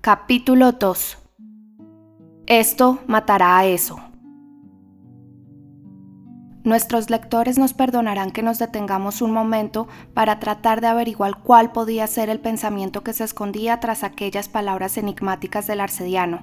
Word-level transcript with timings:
Capítulo 0.00 0.70
2 0.70 1.18
Esto 2.46 3.00
matará 3.08 3.58
a 3.58 3.66
eso. 3.66 3.98
Nuestros 6.62 7.10
lectores 7.10 7.58
nos 7.58 7.74
perdonarán 7.74 8.30
que 8.30 8.44
nos 8.44 8.60
detengamos 8.60 9.22
un 9.22 9.32
momento 9.32 9.88
para 10.14 10.38
tratar 10.38 10.80
de 10.80 10.86
averiguar 10.86 11.42
cuál 11.42 11.72
podía 11.72 12.06
ser 12.06 12.30
el 12.30 12.38
pensamiento 12.38 13.02
que 13.02 13.12
se 13.12 13.24
escondía 13.24 13.80
tras 13.80 14.04
aquellas 14.04 14.48
palabras 14.48 14.96
enigmáticas 14.98 15.66
del 15.66 15.80
arcediano. 15.80 16.42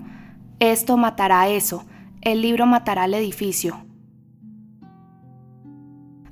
Esto 0.60 0.98
matará 0.98 1.44
a 1.44 1.48
eso, 1.48 1.86
el 2.22 2.42
libro 2.42 2.66
matará 2.66 3.04
al 3.04 3.14
edificio. 3.14 3.86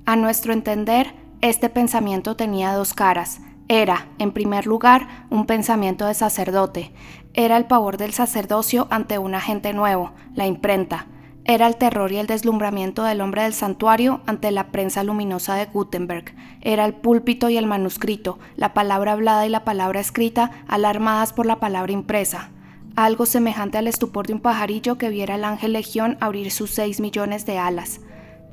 A 0.06 0.18
nuestro 0.18 0.52
entender, 0.52 1.16
este 1.40 1.70
pensamiento 1.70 2.36
tenía 2.36 2.74
dos 2.74 2.94
caras. 2.94 3.40
Era, 3.68 4.08
en 4.20 4.32
primer 4.32 4.68
lugar, 4.68 5.26
un 5.30 5.46
pensamiento 5.46 6.06
de 6.06 6.14
sacerdote. 6.14 6.92
Era 7.34 7.58
el 7.58 7.66
pavor 7.66 7.98
del 7.98 8.14
sacerdocio 8.14 8.88
ante 8.90 9.18
un 9.18 9.36
agente 9.36 9.74
nuevo, 9.74 10.12
la 10.36 10.46
imprenta. 10.46 11.08
Era 11.46 11.68
el 11.68 11.76
terror 11.76 12.12
y 12.12 12.18
el 12.18 12.28
deslumbramiento 12.28 13.04
del 13.04 13.20
hombre 13.20 13.44
del 13.44 13.54
santuario 13.54 14.22
ante 14.26 14.52
la 14.52 14.72
prensa 14.72 15.04
luminosa 15.04 15.56
de 15.56 15.66
Gutenberg. 15.66 16.34
Era 16.62 16.86
el 16.86 16.94
púlpito 16.94 17.50
y 17.50 17.58
el 17.58 17.66
manuscrito, 17.66 18.40
la 18.56 18.74
palabra 18.74 19.14
hablada 19.14 19.46
y 19.46 19.50
la 19.50 19.66
palabra 19.66 20.00
escrita, 20.00 20.52
alarmadas 20.68 21.34
por 21.34 21.46
la 21.46 21.60
palabra 21.60 21.92
impresa. 21.92 22.50
Algo 22.96 23.26
semejante 23.26 23.78
al 23.78 23.88
estupor 23.88 24.28
de 24.28 24.34
un 24.34 24.40
pajarillo 24.40 24.98
que 24.98 25.10
viera 25.10 25.36
al 25.36 25.44
ángel 25.44 25.74
legión 25.74 26.18
abrir 26.22 26.52
sus 26.52 26.72
seis 26.72 27.00
millones 27.00 27.46
de 27.46 27.58
alas. 27.58 28.00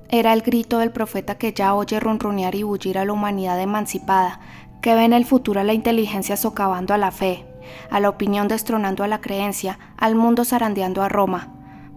Era 0.08 0.32
el 0.32 0.42
grito 0.42 0.78
del 0.78 0.90
profeta 0.90 1.38
que 1.38 1.52
ya 1.52 1.72
oye 1.74 2.00
ronronear 2.00 2.56
y 2.56 2.64
bullir 2.64 2.98
a 2.98 3.04
la 3.04 3.12
humanidad 3.12 3.60
emancipada, 3.60 4.40
que 4.80 4.94
ve 4.94 5.04
en 5.04 5.12
el 5.12 5.24
futuro 5.24 5.60
a 5.60 5.64
la 5.64 5.72
inteligencia 5.72 6.36
socavando 6.36 6.94
a 6.94 6.98
la 6.98 7.10
fe, 7.10 7.44
a 7.90 8.00
la 8.00 8.08
opinión 8.08 8.48
destronando 8.48 9.04
a 9.04 9.08
la 9.08 9.20
creencia, 9.20 9.78
al 9.96 10.14
mundo 10.14 10.44
zarandeando 10.44 11.02
a 11.02 11.08
Roma. 11.08 11.48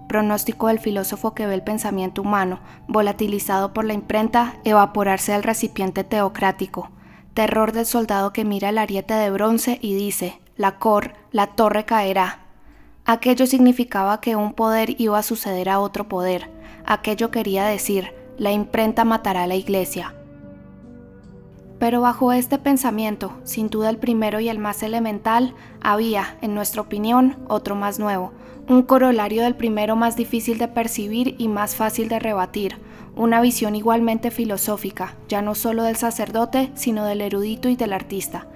Pronóstico 0.08 0.68
del 0.68 0.80
filósofo 0.80 1.34
que 1.34 1.48
ve 1.48 1.54
el 1.54 1.64
pensamiento 1.64 2.22
humano, 2.22 2.60
volatilizado 2.88 3.74
por 3.74 3.86
la 3.86 3.94
imprenta, 3.94 4.56
evaporarse 4.64 5.34
al 5.34 5.44
recipiente 5.44 6.04
teocrático. 6.04 6.92
Terror 7.34 7.72
del 7.72 7.86
soldado 7.86 8.34
que 8.34 8.46
mira 8.46 8.70
el 8.70 8.78
ariete 8.78 9.14
de 9.14 9.32
bronce 9.32 9.80
y 9.82 9.96
dice, 9.96 10.40
la 10.56 10.78
cor, 10.78 11.14
la 11.32 11.48
torre 11.48 11.86
caerá. 11.86 12.40
Aquello 13.06 13.48
significaba 13.48 14.22
que 14.22 14.36
un 14.36 14.54
poder 14.54 15.02
iba 15.02 15.18
a 15.18 15.24
suceder 15.24 15.70
a 15.70 15.80
otro 15.80 16.08
poder, 16.08 16.50
Aquello 16.86 17.32
quería 17.32 17.66
decir, 17.66 18.14
la 18.38 18.52
imprenta 18.52 19.06
matará 19.06 19.44
a 19.44 19.48
la 19.48 19.56
iglesia. 19.56 20.14
Pero 21.84 22.00
bajo 22.00 22.32
este 22.32 22.60
pensamiento, 22.60 23.34
sin 23.44 23.68
duda 23.68 23.90
el 23.90 23.98
primero 23.98 24.40
y 24.40 24.48
el 24.48 24.58
más 24.58 24.84
elemental, 24.84 25.54
había, 25.82 26.38
en 26.40 26.56
nuestra 26.56 26.82
opinión, 26.82 27.36
otro 27.50 27.76
más 27.76 28.00
nuevo, 28.00 28.32
un 28.70 28.84
corolario 28.84 29.44
del 29.44 29.58
primero 29.58 29.98
más 29.98 30.16
difícil 30.16 30.60
de 30.60 30.70
percibir 30.70 31.36
y 31.38 31.50
más 31.50 31.76
fácil 31.76 32.08
de 32.08 32.20
rebatir, 32.20 32.78
una 33.18 33.42
visión 33.42 33.76
igualmente 33.76 34.32
filosófica, 34.32 35.18
ya 35.28 35.42
no 35.42 35.56
solo 35.56 35.84
del 35.84 35.98
sacerdote, 35.98 36.72
sino 36.74 37.04
del 37.04 37.20
erudito 37.20 37.68
y 37.68 37.76
del 37.76 37.92
artista. 37.92 38.48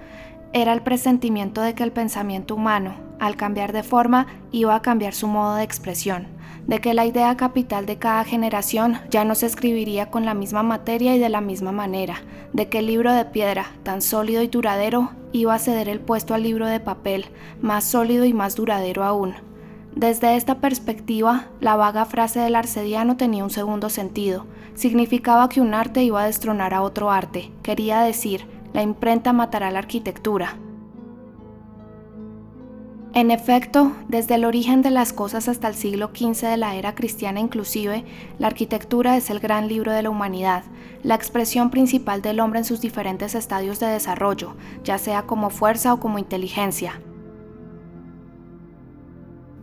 Era 0.54 0.72
el 0.72 0.80
presentimiento 0.80 1.60
de 1.60 1.74
que 1.74 1.82
el 1.82 1.92
pensamiento 1.92 2.54
humano, 2.54 2.94
al 3.20 3.36
cambiar 3.36 3.74
de 3.74 3.82
forma, 3.82 4.26
iba 4.52 4.74
a 4.74 4.80
cambiar 4.80 5.12
su 5.12 5.26
modo 5.26 5.56
de 5.56 5.64
expresión 5.64 6.37
de 6.68 6.80
que 6.80 6.92
la 6.94 7.06
idea 7.06 7.36
capital 7.36 7.86
de 7.86 7.96
cada 7.96 8.24
generación 8.24 8.98
ya 9.10 9.24
no 9.24 9.34
se 9.34 9.46
escribiría 9.46 10.10
con 10.10 10.26
la 10.26 10.34
misma 10.34 10.62
materia 10.62 11.16
y 11.16 11.18
de 11.18 11.30
la 11.30 11.40
misma 11.40 11.72
manera, 11.72 12.22
de 12.52 12.68
que 12.68 12.80
el 12.80 12.86
libro 12.86 13.12
de 13.12 13.24
piedra, 13.24 13.72
tan 13.82 14.02
sólido 14.02 14.42
y 14.42 14.48
duradero, 14.48 15.10
iba 15.32 15.54
a 15.54 15.58
ceder 15.58 15.88
el 15.88 15.98
puesto 15.98 16.34
al 16.34 16.42
libro 16.42 16.66
de 16.66 16.78
papel, 16.78 17.24
más 17.62 17.84
sólido 17.84 18.26
y 18.26 18.34
más 18.34 18.54
duradero 18.54 19.02
aún. 19.02 19.34
Desde 19.96 20.36
esta 20.36 20.56
perspectiva, 20.56 21.46
la 21.60 21.74
vaga 21.74 22.04
frase 22.04 22.38
del 22.38 22.54
arcediano 22.54 23.16
tenía 23.16 23.42
un 23.42 23.50
segundo 23.50 23.88
sentido. 23.88 24.44
Significaba 24.74 25.48
que 25.48 25.62
un 25.62 25.72
arte 25.72 26.02
iba 26.02 26.22
a 26.22 26.26
destronar 26.26 26.74
a 26.74 26.82
otro 26.82 27.10
arte. 27.10 27.50
Quería 27.62 28.02
decir, 28.02 28.44
la 28.74 28.82
imprenta 28.82 29.32
matará 29.32 29.70
la 29.70 29.78
arquitectura. 29.78 30.58
En 33.18 33.32
efecto, 33.32 33.90
desde 34.06 34.36
el 34.36 34.44
origen 34.44 34.80
de 34.80 34.92
las 34.92 35.12
cosas 35.12 35.48
hasta 35.48 35.66
el 35.66 35.74
siglo 35.74 36.12
XV 36.14 36.50
de 36.50 36.56
la 36.56 36.76
era 36.76 36.94
cristiana 36.94 37.40
inclusive, 37.40 38.04
la 38.38 38.46
arquitectura 38.46 39.16
es 39.16 39.28
el 39.28 39.40
gran 39.40 39.66
libro 39.66 39.90
de 39.90 40.04
la 40.04 40.10
humanidad, 40.10 40.62
la 41.02 41.16
expresión 41.16 41.70
principal 41.70 42.22
del 42.22 42.38
hombre 42.38 42.60
en 42.60 42.64
sus 42.64 42.80
diferentes 42.80 43.34
estadios 43.34 43.80
de 43.80 43.88
desarrollo, 43.88 44.54
ya 44.84 44.98
sea 44.98 45.22
como 45.22 45.50
fuerza 45.50 45.92
o 45.94 45.98
como 45.98 46.20
inteligencia. 46.20 47.00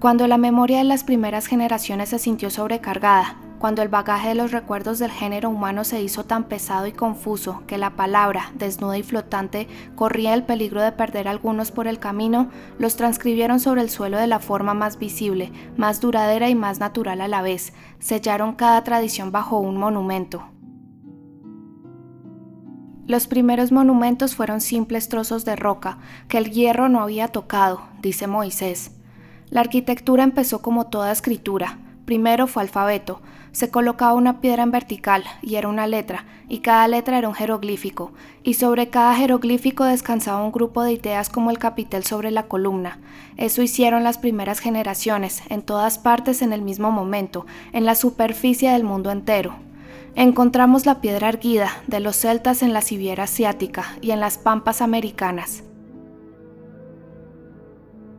Cuando 0.02 0.28
la 0.28 0.38
memoria 0.38 0.80
de 0.80 0.84
las 0.84 1.06
primeras 1.06 1.46
generaciones 1.46 2.10
se 2.10 2.20
sintió 2.20 2.50
sobrecargada, 2.50 3.38
cuando 3.60 3.82
el 3.82 3.90
bagaje 3.90 4.30
de 4.30 4.36
los 4.36 4.52
recuerdos 4.52 5.00
del 5.00 5.12
género 5.12 5.50
humano 5.50 5.84
se 5.84 6.02
hizo 6.02 6.26
tan 6.26 6.46
pesado 6.46 6.88
y 6.88 6.92
confuso 6.92 7.64
que 7.68 7.78
la 7.78 7.92
palabra, 7.92 8.52
desnuda 8.56 8.98
y 8.98 9.04
flotante, 9.04 9.68
corría 9.96 10.34
el 10.34 10.44
peligro 10.44 10.82
de 10.82 10.92
perder 10.92 11.28
algunos 11.28 11.72
por 11.72 11.88
el 11.88 12.00
camino, 12.00 12.50
los 12.80 12.96
transcribieron 12.96 13.60
sobre 13.60 13.82
el 13.82 13.90
suelo 13.90 14.18
de 14.18 14.28
la 14.28 14.40
forma 14.40 14.74
más 14.74 15.00
visible, 15.00 15.52
más 15.78 16.02
duradera 16.02 16.50
y 16.50 16.56
más 16.56 16.80
natural 16.80 17.22
a 17.22 17.28
la 17.28 17.42
vez, 17.42 17.74
sellaron 18.00 18.54
cada 18.54 18.84
tradición 18.84 19.32
bajo 19.32 19.60
un 19.60 19.78
monumento. 19.78 20.44
Los 23.08 23.28
primeros 23.28 23.72
monumentos 23.72 24.36
fueron 24.36 24.62
simples 24.62 25.10
trozos 25.10 25.46
de 25.46 25.56
roca 25.56 26.00
que 26.28 26.40
el 26.40 26.50
hierro 26.50 26.90
no 26.90 27.02
había 27.02 27.28
tocado, 27.28 27.84
dice 28.02 28.26
Moisés. 28.26 28.92
La 29.52 29.62
arquitectura 29.62 30.24
empezó 30.24 30.64
como 30.64 30.88
toda 30.88 31.12
escritura. 31.12 31.78
Primero 32.06 32.48
fue 32.48 32.64
alfabeto, 32.64 33.22
se 33.56 33.70
colocaba 33.70 34.16
una 34.16 34.42
piedra 34.42 34.64
en 34.64 34.72
vertical 34.72 35.24
y 35.42 35.56
era 35.56 35.70
una 35.70 35.88
letra, 35.88 36.26
y 36.50 36.60
cada 36.60 36.90
letra 36.90 37.18
era 37.18 37.30
un 37.30 37.36
jeroglífico, 37.36 38.12
y 38.44 38.56
sobre 38.56 38.90
cada 38.90 39.16
jeroglífico 39.16 39.86
descansaba 39.86 40.44
un 40.44 40.52
grupo 40.52 40.84
de 40.84 40.92
ideas 40.92 41.30
como 41.30 41.52
el 41.52 41.58
capitel 41.58 42.04
sobre 42.04 42.32
la 42.32 42.44
columna. 42.50 43.00
Eso 43.38 43.62
hicieron 43.62 44.04
las 44.04 44.18
primeras 44.18 44.60
generaciones, 44.60 45.42
en 45.48 45.62
todas 45.62 45.98
partes 45.98 46.42
en 46.42 46.52
el 46.52 46.64
mismo 46.64 46.92
momento, 46.92 47.46
en 47.72 47.86
la 47.86 47.96
superficie 47.96 48.72
del 48.72 48.84
mundo 48.84 49.10
entero. 49.10 49.56
Encontramos 50.16 50.86
la 50.86 51.00
piedra 51.00 51.30
erguida 51.30 51.70
de 51.88 52.02
los 52.02 52.18
celtas 52.18 52.62
en 52.62 52.74
la 52.74 52.82
Sibiera 52.82 53.24
asiática 53.24 53.86
y 54.02 54.12
en 54.12 54.20
las 54.20 54.38
pampas 54.38 54.82
americanas. 54.82 55.64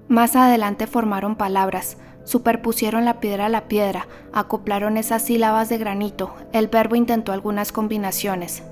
Más 0.09 0.35
adelante 0.35 0.87
formaron 0.87 1.37
palabras, 1.37 1.99
Superpusieron 2.27 3.05
la 3.05 3.21
piedra 3.21 3.47
a 3.47 3.49
la 3.49 3.69
piedra, 3.69 4.09
acoplaron 4.33 4.97
esas 4.97 5.23
sílabas 5.25 5.69
de 5.69 5.79
granito, 5.79 6.35
el 6.53 6.67
verbo 6.67 6.97
intentó 6.97 7.31
algunas 7.31 7.71
combinaciones. 7.71 8.65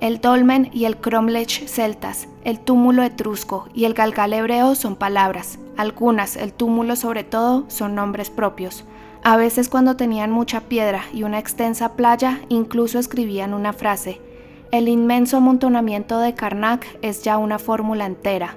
El 0.00 0.20
dolmen 0.20 0.70
y 0.72 0.86
el 0.86 0.96
cromlech 0.96 1.68
celtas, 1.68 2.26
el 2.42 2.58
túmulo 2.58 3.04
etrusco 3.04 3.68
y 3.72 3.84
el 3.84 3.94
galgal 3.94 4.32
hebreo 4.32 4.74
son 4.74 4.96
palabras, 4.96 5.60
algunas, 5.76 6.34
el 6.34 6.52
túmulo 6.52 6.96
sobre 6.96 7.22
todo, 7.22 7.64
son 7.68 7.94
nombres 7.94 8.28
propios. 8.28 8.84
A 9.22 9.36
veces 9.36 9.68
cuando 9.68 9.94
tenían 9.94 10.32
mucha 10.32 10.62
piedra 10.62 11.04
y 11.12 11.22
una 11.22 11.38
extensa 11.38 11.92
playa, 11.94 12.40
incluso 12.48 12.98
escribían 12.98 13.54
una 13.54 13.72
frase. 13.72 14.20
El 14.72 14.88
inmenso 14.88 15.36
amontonamiento 15.36 16.18
de 16.18 16.34
Karnak 16.34 16.84
es 17.02 17.22
ya 17.22 17.38
una 17.38 17.60
fórmula 17.60 18.04
entera, 18.04 18.56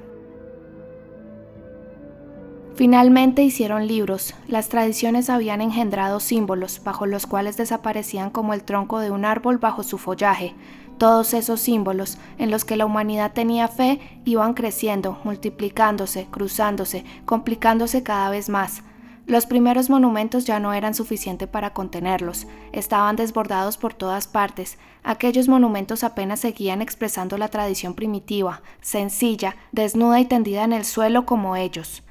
Finalmente 2.79 3.44
hicieron 3.44 3.88
libros. 3.88 4.35
Las 4.47 4.69
tradiciones 4.69 5.29
habían 5.29 5.59
engendrado 5.59 6.22
símbolos, 6.22 6.81
bajo 6.81 7.06
los 7.06 7.28
cuales 7.28 7.57
desaparecían 7.57 8.29
como 8.29 8.53
el 8.53 8.63
tronco 8.63 9.00
de 9.00 9.12
un 9.12 9.25
árbol 9.25 9.57
bajo 9.57 9.84
su 9.84 9.97
follaje. 9.97 10.56
Todos 10.97 11.34
esos 11.34 11.59
símbolos, 11.59 12.18
en 12.38 12.51
los 12.51 12.63
que 12.63 12.78
la 12.78 12.85
humanidad 12.85 13.33
tenía 13.33 13.68
fe, 13.68 14.00
iban 14.24 14.54
creciendo, 14.54 15.19
multiplicándose, 15.25 16.27
cruzándose, 16.31 17.04
complicándose 17.25 18.01
cada 18.01 18.30
vez 18.30 18.48
más. 18.48 18.81
Los 19.25 19.45
primeros 19.45 19.89
monumentos 19.89 20.45
ya 20.45 20.62
no 20.62 20.74
eran 20.74 20.95
suficientes 20.95 21.50
para 21.50 21.74
contenerlos, 21.74 22.48
estaban 22.71 23.18
desbordados 23.18 23.75
por 23.75 23.94
todas 23.94 24.27
partes. 24.27 24.77
Aquellos 25.04 25.50
monumentos 25.50 26.06
apenas 26.06 26.39
seguían 26.39 26.81
expresando 26.81 27.38
la 27.38 27.50
tradición 27.50 27.94
primitiva, 27.94 28.62
sencilla, 28.80 29.57
desnuda 29.74 30.21
y 30.21 30.25
tendida 30.27 30.63
en 30.63 30.71
el 30.71 30.86
suelo 30.86 31.25
como 31.25 31.57
ellos. 31.57 32.04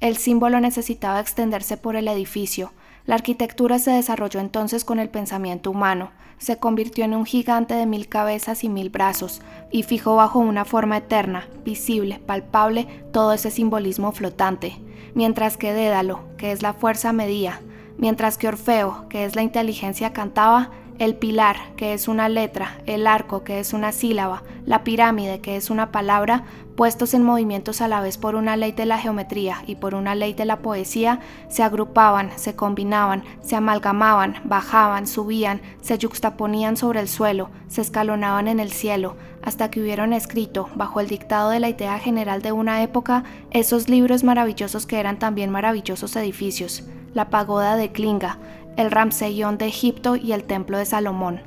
El 0.00 0.16
símbolo 0.16 0.60
necesitaba 0.60 1.20
extenderse 1.20 1.76
por 1.76 1.94
el 1.94 2.08
edificio. 2.08 2.72
La 3.04 3.16
arquitectura 3.16 3.78
se 3.78 3.90
desarrolló 3.90 4.40
entonces 4.40 4.84
con 4.84 4.98
el 4.98 5.10
pensamiento 5.10 5.70
humano, 5.70 6.10
se 6.38 6.56
convirtió 6.56 7.04
en 7.04 7.14
un 7.14 7.26
gigante 7.26 7.74
de 7.74 7.84
mil 7.84 8.08
cabezas 8.08 8.64
y 8.64 8.70
mil 8.70 8.88
brazos, 8.88 9.42
y 9.70 9.82
fijó 9.82 10.16
bajo 10.16 10.38
una 10.38 10.64
forma 10.64 10.96
eterna, 10.96 11.48
visible, 11.66 12.18
palpable, 12.18 12.86
todo 13.12 13.34
ese 13.34 13.50
simbolismo 13.50 14.12
flotante, 14.12 14.80
mientras 15.14 15.58
que 15.58 15.74
Dédalo, 15.74 16.20
que 16.38 16.52
es 16.52 16.62
la 16.62 16.72
fuerza, 16.72 17.12
medía, 17.12 17.60
mientras 17.98 18.38
que 18.38 18.48
Orfeo, 18.48 19.06
que 19.10 19.26
es 19.26 19.36
la 19.36 19.42
inteligencia, 19.42 20.14
cantaba, 20.14 20.70
el 21.00 21.16
pilar, 21.16 21.56
que 21.76 21.94
es 21.94 22.08
una 22.08 22.28
letra, 22.28 22.78
el 22.84 23.06
arco, 23.06 23.42
que 23.42 23.58
es 23.58 23.72
una 23.72 23.90
sílaba, 23.90 24.42
la 24.66 24.84
pirámide, 24.84 25.40
que 25.40 25.56
es 25.56 25.70
una 25.70 25.90
palabra, 25.90 26.44
puestos 26.76 27.14
en 27.14 27.22
movimientos 27.22 27.80
a 27.80 27.88
la 27.88 28.02
vez 28.02 28.18
por 28.18 28.34
una 28.34 28.54
ley 28.58 28.72
de 28.72 28.84
la 28.84 28.98
geometría 28.98 29.64
y 29.66 29.76
por 29.76 29.94
una 29.94 30.14
ley 30.14 30.34
de 30.34 30.44
la 30.44 30.58
poesía, 30.58 31.20
se 31.48 31.62
agrupaban, 31.62 32.30
se 32.36 32.54
combinaban, 32.54 33.24
se 33.40 33.56
amalgamaban, 33.56 34.42
bajaban, 34.44 35.06
subían, 35.06 35.62
se 35.80 35.96
yuxtaponían 35.96 36.76
sobre 36.76 37.00
el 37.00 37.08
suelo, 37.08 37.48
se 37.66 37.80
escalonaban 37.80 38.46
en 38.46 38.60
el 38.60 38.70
cielo, 38.70 39.16
hasta 39.42 39.70
que 39.70 39.80
hubieron 39.80 40.12
escrito, 40.12 40.68
bajo 40.74 41.00
el 41.00 41.08
dictado 41.08 41.48
de 41.48 41.60
la 41.60 41.70
idea 41.70 41.98
general 41.98 42.42
de 42.42 42.52
una 42.52 42.82
época, 42.82 43.24
esos 43.52 43.88
libros 43.88 44.22
maravillosos 44.22 44.84
que 44.84 45.00
eran 45.00 45.18
también 45.18 45.48
maravillosos 45.48 46.14
edificios, 46.16 46.84
la 47.14 47.30
pagoda 47.30 47.76
de 47.76 47.90
Klinga, 47.90 48.38
el 48.80 48.90
Ramseyón 48.90 49.58
de 49.58 49.66
Egipto 49.66 50.16
y 50.16 50.32
el 50.32 50.44
Templo 50.44 50.78
de 50.78 50.86
Salomón. 50.86 51.42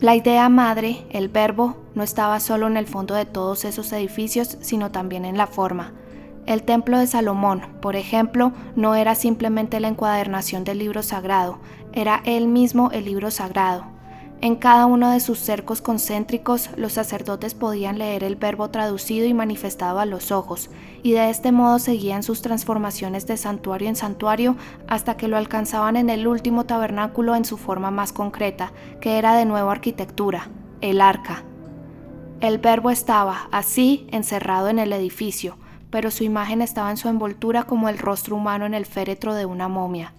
La 0.00 0.16
idea 0.16 0.48
madre, 0.48 1.06
el 1.10 1.28
verbo, 1.28 1.76
no 1.94 2.02
estaba 2.02 2.40
solo 2.40 2.66
en 2.66 2.76
el 2.76 2.86
fondo 2.86 3.14
de 3.14 3.24
todos 3.24 3.64
esos 3.64 3.92
edificios, 3.92 4.58
sino 4.60 4.90
también 4.90 5.24
en 5.24 5.38
la 5.38 5.46
forma. 5.46 5.92
El 6.46 6.64
templo 6.64 6.98
de 6.98 7.06
Salomón, 7.06 7.62
por 7.80 7.96
ejemplo, 7.96 8.52
no 8.74 8.96
era 8.96 9.14
simplemente 9.14 9.80
la 9.80 9.88
encuadernación 9.88 10.64
del 10.64 10.78
libro 10.78 11.02
sagrado, 11.02 11.58
era 11.92 12.20
él 12.24 12.48
mismo 12.48 12.90
el 12.90 13.06
libro 13.06 13.30
sagrado. 13.30 13.93
En 14.44 14.56
cada 14.56 14.84
uno 14.84 15.10
de 15.10 15.20
sus 15.20 15.38
cercos 15.38 15.80
concéntricos, 15.80 16.68
los 16.76 16.92
sacerdotes 16.92 17.54
podían 17.54 17.96
leer 17.96 18.22
el 18.22 18.36
verbo 18.36 18.68
traducido 18.68 19.24
y 19.24 19.32
manifestado 19.32 20.00
a 20.00 20.04
los 20.04 20.32
ojos, 20.32 20.68
y 21.02 21.12
de 21.12 21.30
este 21.30 21.50
modo 21.50 21.78
seguían 21.78 22.22
sus 22.22 22.42
transformaciones 22.42 23.26
de 23.26 23.38
santuario 23.38 23.88
en 23.88 23.96
santuario 23.96 24.56
hasta 24.86 25.16
que 25.16 25.28
lo 25.28 25.38
alcanzaban 25.38 25.96
en 25.96 26.10
el 26.10 26.26
último 26.26 26.66
tabernáculo 26.66 27.34
en 27.36 27.46
su 27.46 27.56
forma 27.56 27.90
más 27.90 28.12
concreta, 28.12 28.74
que 29.00 29.16
era 29.16 29.34
de 29.34 29.46
nuevo 29.46 29.70
arquitectura, 29.70 30.50
el 30.82 31.00
arca. 31.00 31.42
El 32.40 32.58
verbo 32.58 32.90
estaba, 32.90 33.48
así, 33.50 34.06
encerrado 34.10 34.68
en 34.68 34.78
el 34.78 34.92
edificio, 34.92 35.56
pero 35.88 36.10
su 36.10 36.22
imagen 36.22 36.60
estaba 36.60 36.90
en 36.90 36.98
su 36.98 37.08
envoltura 37.08 37.62
como 37.62 37.88
el 37.88 37.96
rostro 37.96 38.36
humano 38.36 38.66
en 38.66 38.74
el 38.74 38.84
féretro 38.84 39.32
de 39.32 39.46
una 39.46 39.68
momia 39.68 40.12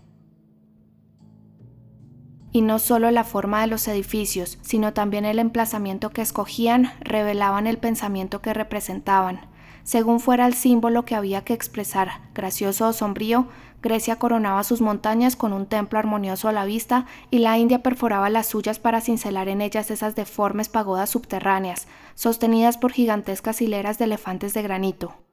y 2.56 2.62
no 2.62 2.80
solo 2.80 3.12
la 3.12 3.26
forma 3.26 3.60
de 3.60 3.68
los 3.68 3.86
edificios, 3.90 4.60
sino 4.62 4.94
también 4.94 5.26
el 5.26 5.40
emplazamiento 5.40 6.12
que 6.12 6.22
escogían 6.22 6.94
revelaban 7.02 7.68
el 7.68 7.78
pensamiento 7.78 8.42
que 8.42 8.54
representaban. 8.54 9.42
Según 9.84 10.22
fuera 10.22 10.48
el 10.48 10.54
símbolo 10.54 11.04
que 11.04 11.16
había 11.16 11.44
que 11.44 11.52
expresar, 11.52 12.22
gracioso 12.34 12.88
o 12.88 12.94
sombrío, 12.94 13.50
Grecia 13.82 14.16
coronaba 14.16 14.64
sus 14.64 14.80
montañas 14.80 15.36
con 15.36 15.52
un 15.52 15.66
templo 15.66 16.00
armonioso 16.00 16.48
a 16.48 16.54
la 16.54 16.64
vista 16.64 17.08
y 17.30 17.40
la 17.40 17.58
India 17.58 17.84
perforaba 17.84 18.30
las 18.30 18.48
suyas 18.48 18.80
para 18.80 19.02
cincelar 19.02 19.50
en 19.50 19.60
ellas 19.60 19.92
esas 19.92 20.16
deformes 20.16 20.70
pagodas 20.70 21.10
subterráneas, 21.10 21.90
sostenidas 22.14 22.78
por 22.78 22.94
gigantescas 22.94 23.62
hileras 23.62 23.98
de 23.98 24.06
elefantes 24.06 24.54
de 24.54 24.62
granito. 24.62 25.25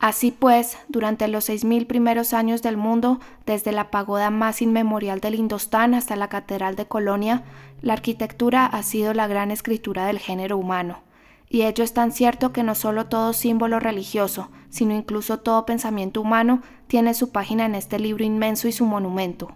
Así 0.00 0.30
pues, 0.30 0.78
durante 0.88 1.28
los 1.28 1.44
seis 1.44 1.62
mil 1.62 1.86
primeros 1.86 2.32
años 2.32 2.62
del 2.62 2.78
mundo, 2.78 3.20
desde 3.44 3.70
la 3.70 3.90
pagoda 3.90 4.30
más 4.30 4.62
inmemorial 4.62 5.20
del 5.20 5.34
Indostán 5.34 5.92
hasta 5.92 6.16
la 6.16 6.28
Catedral 6.28 6.74
de 6.74 6.86
Colonia, 6.86 7.44
la 7.82 7.92
arquitectura 7.92 8.64
ha 8.64 8.82
sido 8.82 9.12
la 9.12 9.26
gran 9.26 9.50
escritura 9.50 10.06
del 10.06 10.18
género 10.18 10.56
humano. 10.56 11.02
Y 11.50 11.62
ello 11.62 11.84
es 11.84 11.92
tan 11.92 12.12
cierto 12.12 12.50
que 12.50 12.62
no 12.62 12.74
solo 12.74 13.06
todo 13.06 13.34
símbolo 13.34 13.78
religioso, 13.78 14.50
sino 14.70 14.94
incluso 14.94 15.40
todo 15.40 15.66
pensamiento 15.66 16.22
humano 16.22 16.62
tiene 16.86 17.12
su 17.12 17.30
página 17.30 17.66
en 17.66 17.74
este 17.74 17.98
libro 17.98 18.24
inmenso 18.24 18.68
y 18.68 18.72
su 18.72 18.86
monumento. 18.86 19.54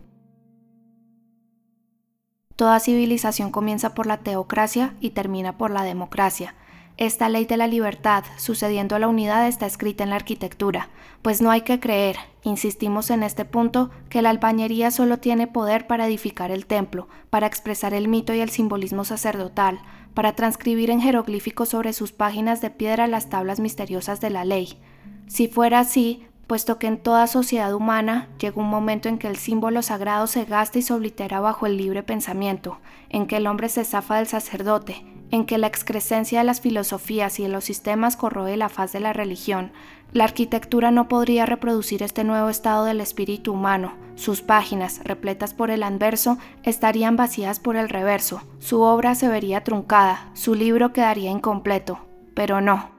Toda 2.54 2.80
civilización 2.80 3.50
comienza 3.50 3.94
por 3.94 4.06
la 4.06 4.18
teocracia 4.18 4.94
y 5.00 5.10
termina 5.10 5.56
por 5.56 5.70
la 5.70 5.84
democracia, 5.84 6.54
esta 6.96 7.28
ley 7.28 7.44
de 7.44 7.56
la 7.56 7.66
libertad, 7.66 8.24
sucediendo 8.36 8.94
a 8.94 8.98
la 9.00 9.08
unidad, 9.08 9.48
está 9.48 9.66
escrita 9.66 10.04
en 10.04 10.10
la 10.10 10.16
arquitectura, 10.16 10.90
pues 11.22 11.42
no 11.42 11.50
hay 11.50 11.62
que 11.62 11.80
creer, 11.80 12.16
insistimos 12.44 13.10
en 13.10 13.22
este 13.24 13.44
punto, 13.44 13.90
que 14.08 14.22
la 14.22 14.30
albañería 14.30 14.90
solo 14.90 15.18
tiene 15.18 15.46
poder 15.46 15.86
para 15.86 16.06
edificar 16.06 16.52
el 16.52 16.66
templo, 16.66 17.08
para 17.30 17.48
expresar 17.48 17.94
el 17.94 18.06
mito 18.06 18.32
y 18.32 18.40
el 18.40 18.50
simbolismo 18.50 19.04
sacerdotal, 19.04 19.80
para 20.14 20.36
transcribir 20.36 20.90
en 20.90 21.00
jeroglíficos 21.00 21.70
sobre 21.70 21.92
sus 21.92 22.12
páginas 22.12 22.60
de 22.60 22.70
piedra 22.70 23.08
las 23.08 23.28
tablas 23.28 23.58
misteriosas 23.58 24.20
de 24.20 24.30
la 24.30 24.44
ley. 24.44 24.78
Si 25.26 25.48
fuera 25.48 25.80
así, 25.80 26.24
puesto 26.46 26.78
que 26.78 26.86
en 26.86 26.98
toda 26.98 27.26
sociedad 27.26 27.74
humana 27.74 28.28
llega 28.38 28.60
un 28.60 28.68
momento 28.68 29.08
en 29.08 29.18
que 29.18 29.26
el 29.26 29.36
símbolo 29.36 29.82
sagrado 29.82 30.28
se 30.28 30.44
gasta 30.44 30.78
y 30.78 30.82
se 30.82 30.92
oblitera 30.92 31.40
bajo 31.40 31.66
el 31.66 31.76
libre 31.76 32.04
pensamiento, 32.04 32.78
en 33.08 33.26
que 33.26 33.38
el 33.38 33.48
hombre 33.48 33.68
se 33.68 33.84
zafa 33.84 34.16
del 34.16 34.28
sacerdote, 34.28 35.04
en 35.34 35.46
que 35.46 35.58
la 35.58 35.66
excrescencia 35.66 36.38
de 36.38 36.44
las 36.44 36.60
filosofías 36.60 37.40
y 37.40 37.42
de 37.42 37.48
los 37.48 37.64
sistemas 37.64 38.16
corroe 38.16 38.56
la 38.56 38.68
faz 38.68 38.92
de 38.92 39.00
la 39.00 39.12
religión, 39.12 39.72
la 40.12 40.22
arquitectura 40.22 40.92
no 40.92 41.08
podría 41.08 41.44
reproducir 41.44 42.04
este 42.04 42.22
nuevo 42.22 42.48
estado 42.48 42.84
del 42.84 43.00
espíritu 43.00 43.52
humano. 43.52 43.94
Sus 44.14 44.42
páginas, 44.42 45.00
repletas 45.02 45.52
por 45.52 45.72
el 45.72 45.82
anverso, 45.82 46.38
estarían 46.62 47.16
vacías 47.16 47.58
por 47.58 47.74
el 47.74 47.88
reverso, 47.88 48.42
su 48.60 48.82
obra 48.82 49.16
se 49.16 49.26
vería 49.26 49.64
truncada, 49.64 50.30
su 50.34 50.54
libro 50.54 50.92
quedaría 50.92 51.32
incompleto. 51.32 51.98
Pero 52.34 52.60
no. 52.60 52.90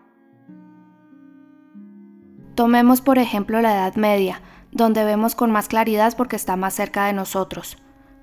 Tomemos 2.54 3.00
por 3.00 3.18
ejemplo 3.18 3.62
la 3.62 3.76
Edad 3.76 3.96
Media, 3.96 4.42
donde 4.74 5.06
vemos 5.06 5.36
con 5.36 5.52
más 5.52 5.70
claridad 5.70 6.14
porque 6.18 6.36
está 6.36 6.58
más 6.58 6.74
cerca 6.74 7.06
de 7.06 7.14
nosotros. 7.14 7.78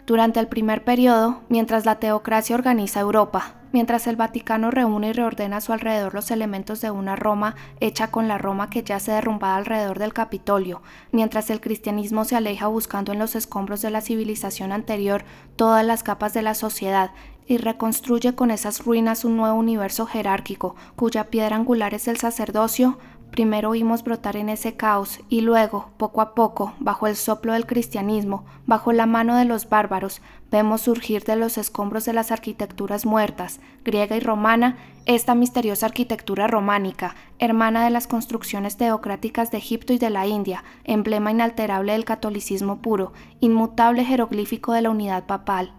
Durante 0.04 0.38
el 0.38 0.48
primer 0.48 0.84
periodo, 0.84 1.40
mientras 1.48 1.86
la 1.86 1.98
teocracia 1.98 2.56
organiza 2.56 3.00
Europa, 3.00 3.54
mientras 3.72 4.06
el 4.06 4.16
Vaticano 4.16 4.70
reúne 4.70 5.08
y 5.08 5.12
reordena 5.12 5.56
a 5.56 5.60
su 5.60 5.72
alrededor 5.72 6.14
los 6.14 6.30
elementos 6.30 6.80
de 6.80 6.90
una 6.90 7.16
Roma 7.16 7.56
hecha 7.80 8.10
con 8.10 8.28
la 8.28 8.38
Roma 8.38 8.70
que 8.70 8.82
ya 8.82 9.00
se 9.00 9.12
derrumbaba 9.12 9.56
alrededor 9.56 9.98
del 9.98 10.12
Capitolio, 10.12 10.82
mientras 11.10 11.50
el 11.50 11.60
cristianismo 11.60 12.24
se 12.24 12.36
aleja 12.36 12.66
buscando 12.66 13.12
en 13.12 13.18
los 13.18 13.34
escombros 13.34 13.82
de 13.82 13.90
la 13.90 14.00
civilización 14.00 14.72
anterior 14.72 15.24
todas 15.56 15.84
las 15.84 16.02
capas 16.02 16.34
de 16.34 16.42
la 16.42 16.54
sociedad 16.54 17.10
y 17.46 17.58
reconstruye 17.58 18.34
con 18.34 18.50
esas 18.50 18.84
ruinas 18.84 19.24
un 19.24 19.36
nuevo 19.36 19.56
universo 19.56 20.06
jerárquico, 20.06 20.76
cuya 20.96 21.24
piedra 21.24 21.56
angular 21.56 21.94
es 21.94 22.08
el 22.08 22.16
sacerdocio, 22.16 22.98
Primero 23.32 23.70
oímos 23.70 24.04
brotar 24.04 24.36
en 24.36 24.50
ese 24.50 24.74
caos 24.76 25.20
y 25.30 25.40
luego, 25.40 25.88
poco 25.96 26.20
a 26.20 26.34
poco, 26.34 26.74
bajo 26.80 27.06
el 27.06 27.16
soplo 27.16 27.54
del 27.54 27.64
cristianismo, 27.64 28.44
bajo 28.66 28.92
la 28.92 29.06
mano 29.06 29.36
de 29.36 29.46
los 29.46 29.70
bárbaros, 29.70 30.20
vemos 30.50 30.82
surgir 30.82 31.24
de 31.24 31.36
los 31.36 31.56
escombros 31.56 32.04
de 32.04 32.12
las 32.12 32.30
arquitecturas 32.30 33.06
muertas, 33.06 33.58
griega 33.86 34.16
y 34.16 34.20
romana, 34.20 34.76
esta 35.06 35.34
misteriosa 35.34 35.86
arquitectura 35.86 36.46
románica, 36.46 37.16
hermana 37.38 37.82
de 37.84 37.90
las 37.90 38.06
construcciones 38.06 38.76
teocráticas 38.76 39.50
de 39.50 39.56
Egipto 39.56 39.94
y 39.94 39.98
de 39.98 40.10
la 40.10 40.26
India, 40.26 40.62
emblema 40.84 41.30
inalterable 41.30 41.92
del 41.92 42.04
catolicismo 42.04 42.82
puro, 42.82 43.14
inmutable 43.40 44.04
jeroglífico 44.04 44.74
de 44.74 44.82
la 44.82 44.90
unidad 44.90 45.24
papal. 45.24 45.72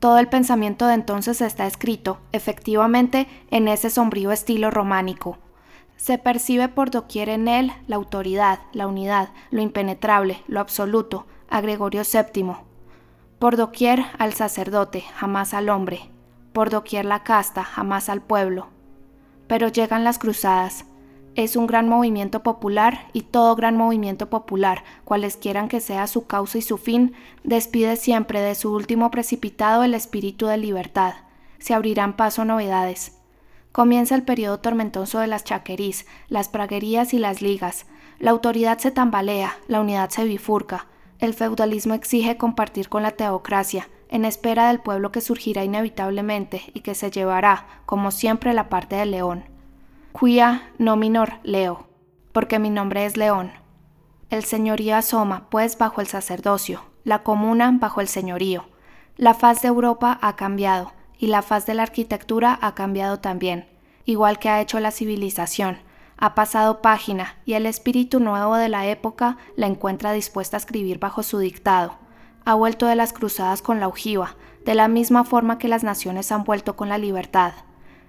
Todo 0.00 0.18
el 0.18 0.28
pensamiento 0.28 0.86
de 0.86 0.94
entonces 0.94 1.42
está 1.42 1.66
escrito, 1.66 2.16
efectivamente, 2.32 3.28
en 3.50 3.68
ese 3.68 3.90
sombrío 3.90 4.32
estilo 4.32 4.70
románico. 4.70 5.36
Se 5.98 6.16
percibe 6.16 6.68
por 6.68 6.92
doquier 6.92 7.28
en 7.28 7.48
él 7.48 7.72
la 7.88 7.96
autoridad, 7.96 8.60
la 8.72 8.86
unidad, 8.86 9.30
lo 9.50 9.60
impenetrable, 9.60 10.42
lo 10.46 10.60
absoluto, 10.60 11.26
a 11.50 11.60
Gregorio 11.60 12.02
VII. 12.02 12.52
Por 13.40 13.56
doquier 13.56 14.04
al 14.16 14.32
sacerdote, 14.32 15.02
jamás 15.16 15.54
al 15.54 15.68
hombre. 15.68 16.08
Por 16.52 16.70
doquier 16.70 17.04
la 17.04 17.24
casta, 17.24 17.64
jamás 17.64 18.08
al 18.08 18.22
pueblo. 18.22 18.68
Pero 19.48 19.68
llegan 19.68 20.04
las 20.04 20.20
cruzadas. 20.20 20.84
Es 21.34 21.56
un 21.56 21.66
gran 21.66 21.88
movimiento 21.88 22.44
popular 22.44 23.08
y 23.12 23.22
todo 23.22 23.56
gran 23.56 23.76
movimiento 23.76 24.30
popular, 24.30 24.84
cualesquiera 25.04 25.66
que 25.66 25.80
sea 25.80 26.06
su 26.06 26.28
causa 26.28 26.58
y 26.58 26.62
su 26.62 26.78
fin, 26.78 27.14
despide 27.42 27.96
siempre 27.96 28.40
de 28.40 28.54
su 28.54 28.72
último 28.72 29.10
precipitado 29.10 29.82
el 29.82 29.94
espíritu 29.94 30.46
de 30.46 30.58
libertad. 30.58 31.14
Se 31.58 31.74
abrirán 31.74 32.14
paso 32.14 32.44
novedades. 32.44 33.17
Comienza 33.72 34.14
el 34.14 34.22
periodo 34.22 34.58
tormentoso 34.60 35.20
de 35.20 35.26
las 35.26 35.44
chaquerís, 35.44 36.06
las 36.28 36.48
praguerías 36.48 37.14
y 37.14 37.18
las 37.18 37.42
ligas. 37.42 37.86
La 38.18 38.30
autoridad 38.30 38.78
se 38.78 38.90
tambalea, 38.90 39.56
la 39.68 39.80
unidad 39.80 40.10
se 40.10 40.24
bifurca. 40.24 40.86
El 41.18 41.34
feudalismo 41.34 41.94
exige 41.94 42.36
compartir 42.36 42.88
con 42.88 43.02
la 43.02 43.12
teocracia, 43.12 43.88
en 44.08 44.24
espera 44.24 44.68
del 44.68 44.80
pueblo 44.80 45.12
que 45.12 45.20
surgirá 45.20 45.64
inevitablemente 45.64 46.62
y 46.74 46.80
que 46.80 46.94
se 46.94 47.10
llevará, 47.10 47.66
como 47.86 48.10
siempre, 48.10 48.54
la 48.54 48.68
parte 48.68 48.96
del 48.96 49.10
león. 49.10 49.44
Quia 50.18 50.70
nominor 50.78 51.34
leo, 51.42 51.86
porque 52.32 52.58
mi 52.58 52.70
nombre 52.70 53.04
es 53.04 53.16
león. 53.16 53.52
El 54.30 54.44
señorío 54.44 54.96
asoma, 54.96 55.46
pues, 55.50 55.78
bajo 55.78 56.00
el 56.00 56.06
sacerdocio, 56.06 56.82
la 57.04 57.22
comuna 57.22 57.70
bajo 57.78 58.00
el 58.00 58.08
señorío. 58.08 58.64
La 59.16 59.34
faz 59.34 59.62
de 59.62 59.68
Europa 59.68 60.18
ha 60.22 60.36
cambiado, 60.36 60.92
y 61.18 61.26
la 61.26 61.42
faz 61.42 61.66
de 61.66 61.74
la 61.74 61.82
arquitectura 61.82 62.58
ha 62.62 62.74
cambiado 62.74 63.18
también, 63.20 63.66
igual 64.04 64.38
que 64.38 64.48
ha 64.48 64.60
hecho 64.60 64.80
la 64.80 64.90
civilización. 64.90 65.78
Ha 66.16 66.34
pasado 66.34 66.80
página 66.82 67.36
y 67.44 67.54
el 67.54 67.66
espíritu 67.66 68.20
nuevo 68.20 68.56
de 68.56 68.68
la 68.68 68.86
época 68.86 69.36
la 69.56 69.66
encuentra 69.66 70.12
dispuesta 70.12 70.56
a 70.56 70.58
escribir 70.58 70.98
bajo 70.98 71.22
su 71.22 71.38
dictado. 71.38 71.96
Ha 72.44 72.54
vuelto 72.54 72.86
de 72.86 72.96
las 72.96 73.12
cruzadas 73.12 73.62
con 73.62 73.78
la 73.78 73.88
ojiva, 73.88 74.36
de 74.64 74.74
la 74.74 74.88
misma 74.88 75.24
forma 75.24 75.58
que 75.58 75.68
las 75.68 75.84
naciones 75.84 76.32
han 76.32 76.44
vuelto 76.44 76.76
con 76.76 76.88
la 76.88 76.98
libertad. 76.98 77.52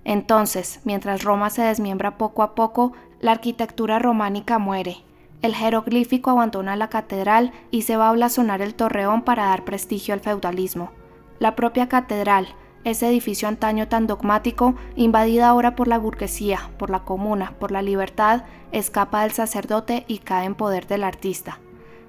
Entonces, 0.06 0.80
mientras 0.86 1.24
Roma 1.24 1.50
se 1.50 1.62
desmiembra 1.62 2.18
poco 2.18 2.42
a 2.42 2.56
poco, 2.56 2.94
la 3.20 3.32
arquitectura 3.32 4.00
románica 4.00 4.58
muere. 4.58 5.04
El 5.42 5.56
jeroglífico 5.56 6.32
abandona 6.32 6.76
la 6.76 6.90
catedral 6.90 7.52
y 7.72 7.84
se 7.84 7.96
va 7.96 8.10
a 8.10 8.14
blasonar 8.14 8.62
el 8.62 8.76
torreón 8.76 9.22
para 9.22 9.46
dar 9.46 9.66
prestigio 9.66 10.14
al 10.14 10.20
feudalismo. 10.20 10.92
La 11.40 11.56
propia 11.56 11.88
catedral, 11.88 12.48
ese 12.84 13.10
edificio 13.10 13.48
antaño 13.48 13.88
tan 13.88 14.08
dogmático, 14.08 14.76
invadida 14.96 15.50
ahora 15.50 15.76
por 15.76 15.88
la 15.88 15.98
burguesía, 15.98 16.70
por 16.78 16.90
la 16.90 17.04
comuna, 17.04 17.54
por 17.60 17.72
la 17.72 17.82
libertad, 17.82 18.44
escapa 18.72 19.24
del 19.24 19.32
sacerdote 19.32 20.06
y 20.08 20.20
cae 20.20 20.46
en 20.46 20.56
poder 20.56 20.88
del 20.88 21.04
artista. 21.04 21.60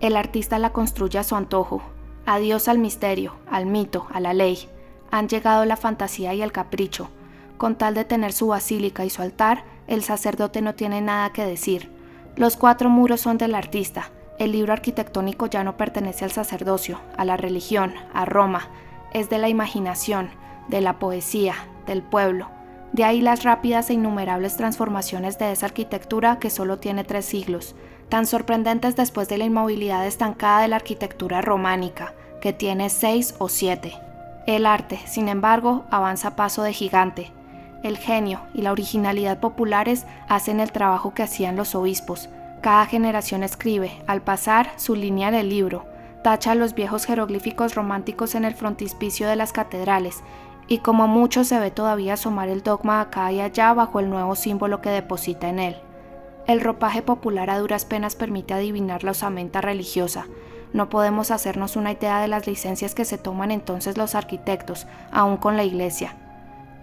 El 0.01 0.17
artista 0.17 0.59
la 0.59 0.73
construye 0.73 1.19
a 1.19 1.25
su 1.25 1.37
antojo. 1.37 1.83
Adiós 2.25 2.69
al 2.69 2.79
misterio, 2.79 3.35
al 3.51 3.67
mito, 3.67 4.07
a 4.13 4.21
la 4.21 4.33
ley. 4.33 4.69
Han 5.11 5.29
llegado 5.29 5.65
la 5.65 5.77
fantasía 5.77 6.33
y 6.35 6.43
el 6.43 6.53
capricho. 6.53 7.11
Con 7.59 7.77
tal 7.77 7.95
de 7.95 8.05
tener 8.05 8.33
su 8.33 8.47
basílica 8.47 9.05
y 9.05 9.11
su 9.11 9.21
altar, 9.21 9.65
el 9.89 10.03
sacerdote 10.03 10.63
no 10.63 10.75
tiene 10.75 11.01
nada 11.01 11.33
que 11.33 11.45
decir. 11.45 11.91
Los 12.37 12.57
cuatro 12.57 12.89
muros 12.89 13.21
son 13.21 13.37
del 13.37 13.55
artista. 13.55 14.11
El 14.39 14.53
libro 14.53 14.73
arquitectónico 14.73 15.47
ya 15.47 15.65
no 15.65 15.77
pertenece 15.77 16.25
al 16.25 16.31
sacerdocio, 16.31 17.01
a 17.19 17.25
la 17.27 17.37
religión, 17.37 17.93
a 18.15 18.25
Roma. 18.25 18.69
Es 19.13 19.29
de 19.29 19.39
la 19.39 19.49
imaginación, 19.51 20.31
de 20.71 20.81
la 20.81 20.99
poesía, 20.99 21.55
del 21.87 22.03
pueblo. 22.03 22.49
De 22.93 23.05
ahí 23.05 23.21
las 23.21 23.45
rápidas 23.45 23.91
e 23.91 23.95
innumerables 23.95 24.57
transformaciones 24.57 25.39
de 25.39 25.53
esa 25.53 25.67
arquitectura 25.67 26.39
que 26.39 26.51
solo 26.51 26.79
tiene 26.79 27.05
tres 27.05 27.25
siglos, 27.25 27.75
tan 28.09 28.27
sorprendentes 28.27 28.97
después 28.97 29.29
de 29.29 29.39
la 29.39 29.45
inmovilidad 29.45 30.07
estancada 30.07 30.63
de 30.63 30.69
la 30.69 30.77
arquitectura 30.77 31.41
románica, 31.41 32.15
que 32.41 32.53
tiene 32.53 32.89
seis 32.89 33.35
o 33.39 33.49
siete. 33.49 33.95
El 34.47 34.67
arte, 34.67 34.99
sin 35.07 35.29
embargo, 35.29 35.85
avanza 35.91 36.29
a 36.29 36.37
paso 36.37 36.63
de 36.63 36.73
gigante. 36.73 37.31
El 37.85 37.97
genio 37.97 38.41
y 38.55 38.63
la 38.63 38.73
originalidad 38.73 39.39
populares 39.39 40.07
hacen 40.29 40.59
el 40.59 40.73
trabajo 40.73 41.15
que 41.15 41.23
hacían 41.23 41.57
los 41.57 41.75
obispos. 41.75 42.29
Cada 42.61 42.87
generación 42.87 43.43
escribe, 43.43 44.03
al 44.07 44.23
pasar, 44.23 44.73
su 44.77 44.97
línea 44.97 45.29
en 45.29 45.35
el 45.35 45.49
libro, 45.49 45.87
tacha 46.23 46.55
los 46.55 46.75
viejos 46.75 47.07
jeroglíficos 47.07 47.75
románticos 47.75 48.35
en 48.35 48.45
el 48.45 48.55
frontispicio 48.55 49.29
de 49.29 49.37
las 49.37 49.53
catedrales 49.53 50.23
y 50.71 50.79
como 50.79 51.09
mucho 51.09 51.43
se 51.43 51.59
ve 51.59 51.73
todavía 51.73 52.15
asomar 52.15 52.49
el 52.49 52.63
dogma 52.63 53.01
acá 53.01 53.33
y 53.33 53.41
allá 53.41 53.75
bajo 53.75 53.99
el 53.99 54.09
nuevo 54.09 54.37
símbolo 54.37 54.81
que 54.81 54.89
deposita 54.89 55.49
en 55.49 55.59
él. 55.59 55.77
El 56.47 56.61
ropaje 56.61 57.03
popular 57.03 57.51
a 57.51 57.59
duras 57.59 57.85
penas 57.85 58.15
permite 58.15 58.55
adivinar 58.55 59.03
la 59.03 59.11
osamenta 59.11 59.61
religiosa. 59.61 60.27
No 60.73 60.89
podemos 60.89 61.33
hacernos 61.33 61.75
una 61.75 61.91
idea 61.91 62.21
de 62.21 62.29
las 62.29 62.47
licencias 62.47 62.95
que 62.95 63.05
se 63.05 63.19
toman 63.19 63.51
entonces 63.51 63.99
los 63.99 64.15
arquitectos, 64.15 64.87
aún 65.11 65.39
con 65.39 65.57
la 65.57 65.65
iglesia. 65.65 66.15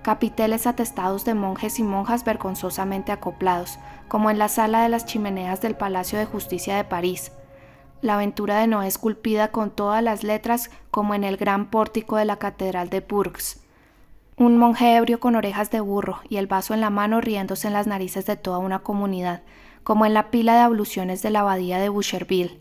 Capiteles 0.03 0.67
atestados 0.67 1.23
de 1.23 1.33
monjes 1.33 1.79
y 1.79 1.83
monjas 1.83 2.25
vergonzosamente 2.25 3.13
acoplados, 3.13 3.79
como 4.09 4.29
en 4.29 4.37
la 4.37 4.49
sala 4.49 4.83
de 4.83 4.89
las 4.89 5.05
chimeneas 5.05 5.61
del 5.61 5.75
Palacio 5.75 6.19
de 6.19 6.25
Justicia 6.25 6.75
de 6.75 6.83
París. 6.83 7.31
La 8.01 8.15
aventura 8.15 8.59
de 8.59 8.67
Noé 8.67 8.87
esculpida 8.87 9.51
con 9.51 9.71
todas 9.71 10.03
las 10.03 10.25
letras 10.25 10.71
como 10.91 11.15
en 11.15 11.23
el 11.23 11.37
gran 11.37 11.69
pórtico 11.69 12.17
de 12.17 12.25
la 12.25 12.35
Catedral 12.35 12.89
de 12.89 12.99
Bourges 12.99 13.61
un 14.37 14.55
monje 14.57 14.95
ebrio 14.95 15.19
con 15.19 15.35
orejas 15.35 15.71
de 15.71 15.79
burro 15.79 16.19
y 16.29 16.37
el 16.37 16.45
vaso 16.45 16.75
en 16.75 16.81
la 16.81 16.91
mano 16.91 17.21
riéndose 17.21 17.67
en 17.67 17.73
las 17.73 17.87
narices 17.87 18.27
de 18.27 18.35
toda 18.35 18.59
una 18.59 18.79
comunidad, 18.79 19.41
como 19.83 20.05
en 20.05 20.13
la 20.13 20.29
pila 20.29 20.53
de 20.53 20.61
abluciones 20.61 21.23
de 21.23 21.31
la 21.31 21.39
abadía 21.39 21.79
de 21.79 21.89
Boucherville. 21.89 22.59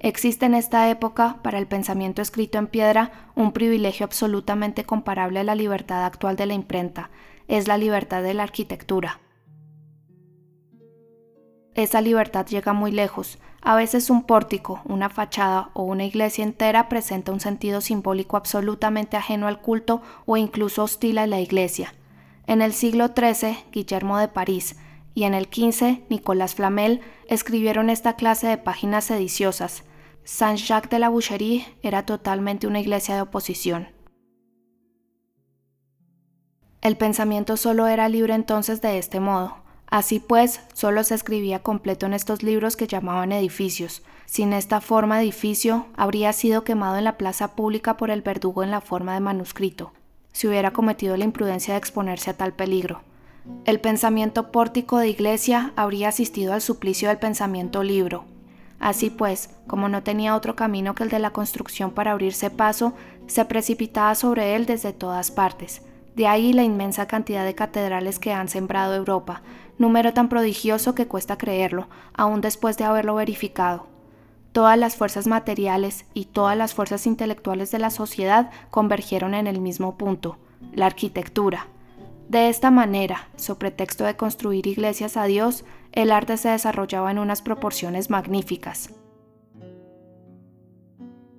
Existe 0.00 0.46
en 0.46 0.54
esta 0.54 0.90
época, 0.90 1.38
para 1.42 1.58
el 1.58 1.68
pensamiento 1.68 2.22
escrito 2.22 2.58
en 2.58 2.66
piedra, 2.66 3.12
un 3.36 3.52
privilegio 3.52 4.04
absolutamente 4.04 4.82
comparable 4.82 5.38
a 5.38 5.44
la 5.44 5.54
libertad 5.54 6.04
actual 6.04 6.34
de 6.34 6.46
la 6.46 6.54
imprenta, 6.54 7.10
es 7.46 7.68
la 7.68 7.78
libertad 7.78 8.24
de 8.24 8.34
la 8.34 8.42
arquitectura. 8.42 9.20
Esa 11.74 12.00
libertad 12.00 12.46
llega 12.46 12.72
muy 12.72 12.92
lejos, 12.92 13.38
a 13.62 13.76
veces 13.76 14.10
un 14.10 14.24
pórtico, 14.24 14.82
una 14.84 15.08
fachada 15.08 15.70
o 15.72 15.84
una 15.84 16.04
iglesia 16.04 16.42
entera 16.42 16.88
presenta 16.88 17.32
un 17.32 17.40
sentido 17.40 17.80
simbólico 17.80 18.36
absolutamente 18.36 19.16
ajeno 19.16 19.46
al 19.46 19.60
culto 19.60 20.02
o 20.26 20.36
incluso 20.36 20.82
hostil 20.82 21.16
a 21.18 21.26
la 21.26 21.40
iglesia. 21.40 21.94
En 22.46 22.60
el 22.60 22.72
siglo 22.72 23.12
XIII, 23.16 23.56
Guillermo 23.70 24.18
de 24.18 24.28
París 24.28 24.76
y 25.14 25.24
en 25.24 25.34
el 25.34 25.44
XV, 25.44 26.00
Nicolas 26.10 26.56
Flamel 26.56 27.00
escribieron 27.28 27.88
esta 27.88 28.16
clase 28.16 28.48
de 28.48 28.58
páginas 28.58 29.04
sediciosas. 29.04 29.84
Saint-Jacques 30.24 30.90
de 30.90 30.98
la 30.98 31.08
Boucherie 31.08 31.64
era 31.82 32.04
totalmente 32.04 32.66
una 32.66 32.80
iglesia 32.80 33.14
de 33.14 33.22
oposición. 33.22 33.88
El 36.80 36.96
pensamiento 36.96 37.56
solo 37.56 37.86
era 37.86 38.08
libre 38.08 38.34
entonces 38.34 38.80
de 38.82 38.98
este 38.98 39.20
modo. 39.20 39.61
Así 39.92 40.20
pues, 40.20 40.62
solo 40.72 41.04
se 41.04 41.14
escribía 41.14 41.58
completo 41.58 42.06
en 42.06 42.14
estos 42.14 42.42
libros 42.42 42.76
que 42.76 42.86
llamaban 42.86 43.30
edificios. 43.30 44.02
Sin 44.24 44.54
esta 44.54 44.80
forma 44.80 45.20
edificio, 45.20 45.84
habría 45.98 46.32
sido 46.32 46.64
quemado 46.64 46.96
en 46.96 47.04
la 47.04 47.18
plaza 47.18 47.54
pública 47.54 47.98
por 47.98 48.10
el 48.10 48.22
verdugo 48.22 48.62
en 48.62 48.70
la 48.70 48.80
forma 48.80 49.12
de 49.12 49.20
manuscrito, 49.20 49.92
si 50.32 50.48
hubiera 50.48 50.70
cometido 50.70 51.18
la 51.18 51.26
imprudencia 51.26 51.74
de 51.74 51.78
exponerse 51.78 52.30
a 52.30 52.38
tal 52.38 52.54
peligro. 52.54 53.02
El 53.66 53.80
pensamiento 53.80 54.50
pórtico 54.50 54.96
de 54.96 55.10
iglesia 55.10 55.74
habría 55.76 56.08
asistido 56.08 56.54
al 56.54 56.62
suplicio 56.62 57.08
del 57.08 57.18
pensamiento 57.18 57.82
libro. 57.82 58.24
Así 58.80 59.10
pues, 59.10 59.50
como 59.66 59.90
no 59.90 60.02
tenía 60.02 60.36
otro 60.36 60.56
camino 60.56 60.94
que 60.94 61.02
el 61.02 61.10
de 61.10 61.18
la 61.18 61.34
construcción 61.34 61.90
para 61.90 62.12
abrirse 62.12 62.48
paso, 62.48 62.94
se 63.26 63.44
precipitaba 63.44 64.14
sobre 64.14 64.56
él 64.56 64.64
desde 64.64 64.94
todas 64.94 65.30
partes. 65.30 65.82
De 66.14 66.26
ahí 66.26 66.52
la 66.52 66.62
inmensa 66.62 67.06
cantidad 67.06 67.44
de 67.44 67.54
catedrales 67.54 68.18
que 68.18 68.32
han 68.32 68.48
sembrado 68.48 68.94
Europa, 68.94 69.42
número 69.78 70.12
tan 70.12 70.28
prodigioso 70.28 70.94
que 70.94 71.06
cuesta 71.06 71.38
creerlo, 71.38 71.88
aún 72.14 72.40
después 72.40 72.76
de 72.76 72.84
haberlo 72.84 73.14
verificado. 73.14 73.86
Todas 74.52 74.78
las 74.78 74.96
fuerzas 74.96 75.26
materiales 75.26 76.04
y 76.12 76.26
todas 76.26 76.56
las 76.56 76.74
fuerzas 76.74 77.06
intelectuales 77.06 77.70
de 77.70 77.78
la 77.78 77.88
sociedad 77.88 78.50
convergieron 78.70 79.32
en 79.32 79.46
el 79.46 79.60
mismo 79.60 79.96
punto, 79.96 80.36
la 80.74 80.86
arquitectura. 80.86 81.68
De 82.28 82.50
esta 82.50 82.70
manera, 82.70 83.28
sobre 83.36 83.60
pretexto 83.60 84.04
de 84.04 84.16
construir 84.16 84.66
iglesias 84.66 85.16
a 85.16 85.24
Dios, 85.24 85.64
el 85.92 86.12
arte 86.12 86.36
se 86.36 86.50
desarrollaba 86.50 87.10
en 87.10 87.18
unas 87.18 87.40
proporciones 87.40 88.10
magníficas. 88.10 88.90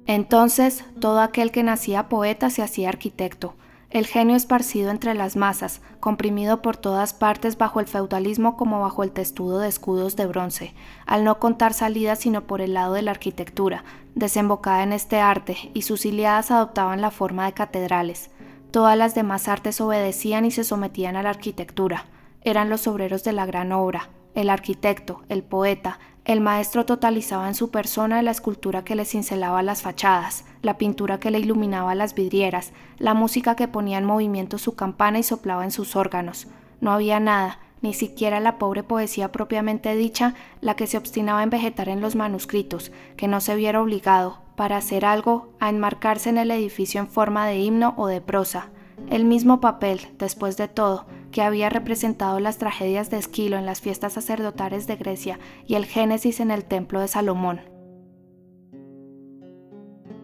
Entonces, 0.06 0.84
todo 1.00 1.22
aquel 1.22 1.52
que 1.52 1.64
nacía 1.64 2.10
poeta 2.10 2.50
se 2.50 2.62
hacía 2.62 2.90
arquitecto, 2.90 3.56
el 3.94 4.08
genio 4.08 4.36
esparcido 4.36 4.90
entre 4.90 5.14
las 5.14 5.36
masas, 5.36 5.80
comprimido 6.00 6.64
por 6.64 6.78
todas 6.78 7.14
partes 7.14 7.60
bajo 7.60 7.80
el 7.80 7.86
feudalismo 7.86 8.58
como 8.58 8.82
bajo 8.82 9.04
el 9.04 9.12
testudo 9.12 9.60
de 9.60 9.68
escudos 9.68 10.16
de 10.16 10.26
bronce, 10.26 10.74
al 11.06 11.24
no 11.24 11.38
contar 11.38 11.76
salida 11.76 12.16
sino 12.16 12.48
por 12.48 12.60
el 12.60 12.74
lado 12.74 12.96
de 12.96 13.04
la 13.04 13.12
arquitectura, 13.12 13.84
desembocada 14.16 14.82
en 14.82 14.94
este 14.94 15.20
arte, 15.20 15.70
y 15.76 15.84
sus 15.84 16.08
iliadas 16.08 16.50
adoptaban 16.50 17.02
la 17.02 17.12
forma 17.12 17.46
de 17.46 17.54
catedrales. 17.54 18.32
Todas 18.72 18.98
las 18.98 19.14
demás 19.14 19.48
artes 19.48 19.80
obedecían 19.80 20.46
y 20.46 20.50
se 20.50 20.64
sometían 20.64 21.16
a 21.16 21.22
la 21.22 21.30
arquitectura. 21.30 22.08
Eran 22.42 22.72
los 22.72 22.88
obreros 22.88 23.24
de 23.24 23.34
la 23.34 23.46
gran 23.46 23.72
obra, 23.72 24.10
el 24.34 24.50
arquitecto, 24.50 25.22
el 25.30 25.44
poeta, 25.44 26.00
el 26.26 26.40
maestro 26.40 26.86
totalizaba 26.86 27.50
en 27.50 27.56
su 27.56 27.70
persona 27.70 28.22
la 28.22 28.32
escultura 28.32 28.86
que 28.86 28.96
le 28.96 29.04
cincelaba 29.04 29.62
las 29.62 29.82
fachadas, 29.82 30.46
la 30.62 30.78
pintura 30.78 31.20
que 31.20 31.32
le 31.32 31.40
iluminaba 31.40 31.96
las 31.96 32.16
vidrieras, 32.16 32.72
la 32.98 33.14
música 33.14 33.58
que 33.58 33.68
ponía 33.68 33.98
en 33.98 34.06
movimiento 34.06 34.58
su 34.58 34.74
campana 34.76 35.20
y 35.20 35.24
soplaba 35.24 35.66
en 35.66 35.72
sus 35.72 35.98
órganos. 35.98 36.48
No 36.80 36.94
había 36.94 37.20
nada, 37.20 37.60
ni 37.82 37.94
siquiera 37.94 38.40
la 38.40 38.58
pobre 38.58 38.84
poesía 38.84 39.34
propiamente 39.34 39.94
dicha, 39.96 40.34
la 40.62 40.78
que 40.78 40.88
se 40.88 40.98
obstinaba 40.98 41.44
en 41.44 41.50
vegetar 41.50 41.90
en 41.90 42.00
los 42.00 42.16
manuscritos, 42.16 42.94
que 43.18 43.28
no 43.28 43.42
se 43.42 43.58
viera 43.58 43.82
obligado, 43.82 44.38
para 44.56 44.78
hacer 44.78 45.04
algo, 45.04 45.50
a 45.60 45.68
enmarcarse 45.68 46.30
en 46.30 46.38
el 46.38 46.52
edificio 46.52 47.02
en 47.02 47.10
forma 47.10 47.46
de 47.48 47.58
himno 47.58 47.96
o 47.98 48.08
de 48.08 48.22
prosa. 48.22 48.70
El 49.10 49.26
mismo 49.26 49.60
papel, 49.60 50.00
después 50.18 50.56
de 50.56 50.70
todo, 50.70 51.06
que 51.34 51.42
había 51.42 51.70
representado 51.70 52.40
las 52.40 52.58
tragedias 52.58 53.10
de 53.10 53.18
Esquilo 53.18 53.58
en 53.58 53.66
las 53.66 53.82
fiestas 53.82 54.14
sacerdotales 54.14 54.88
de 54.88 54.96
Grecia 54.96 55.40
y 55.68 55.76
el 55.76 55.86
Génesis 55.86 56.40
en 56.40 56.52
el 56.52 56.64
templo 56.64 57.02
de 57.02 57.10
Salomón. 57.10 57.60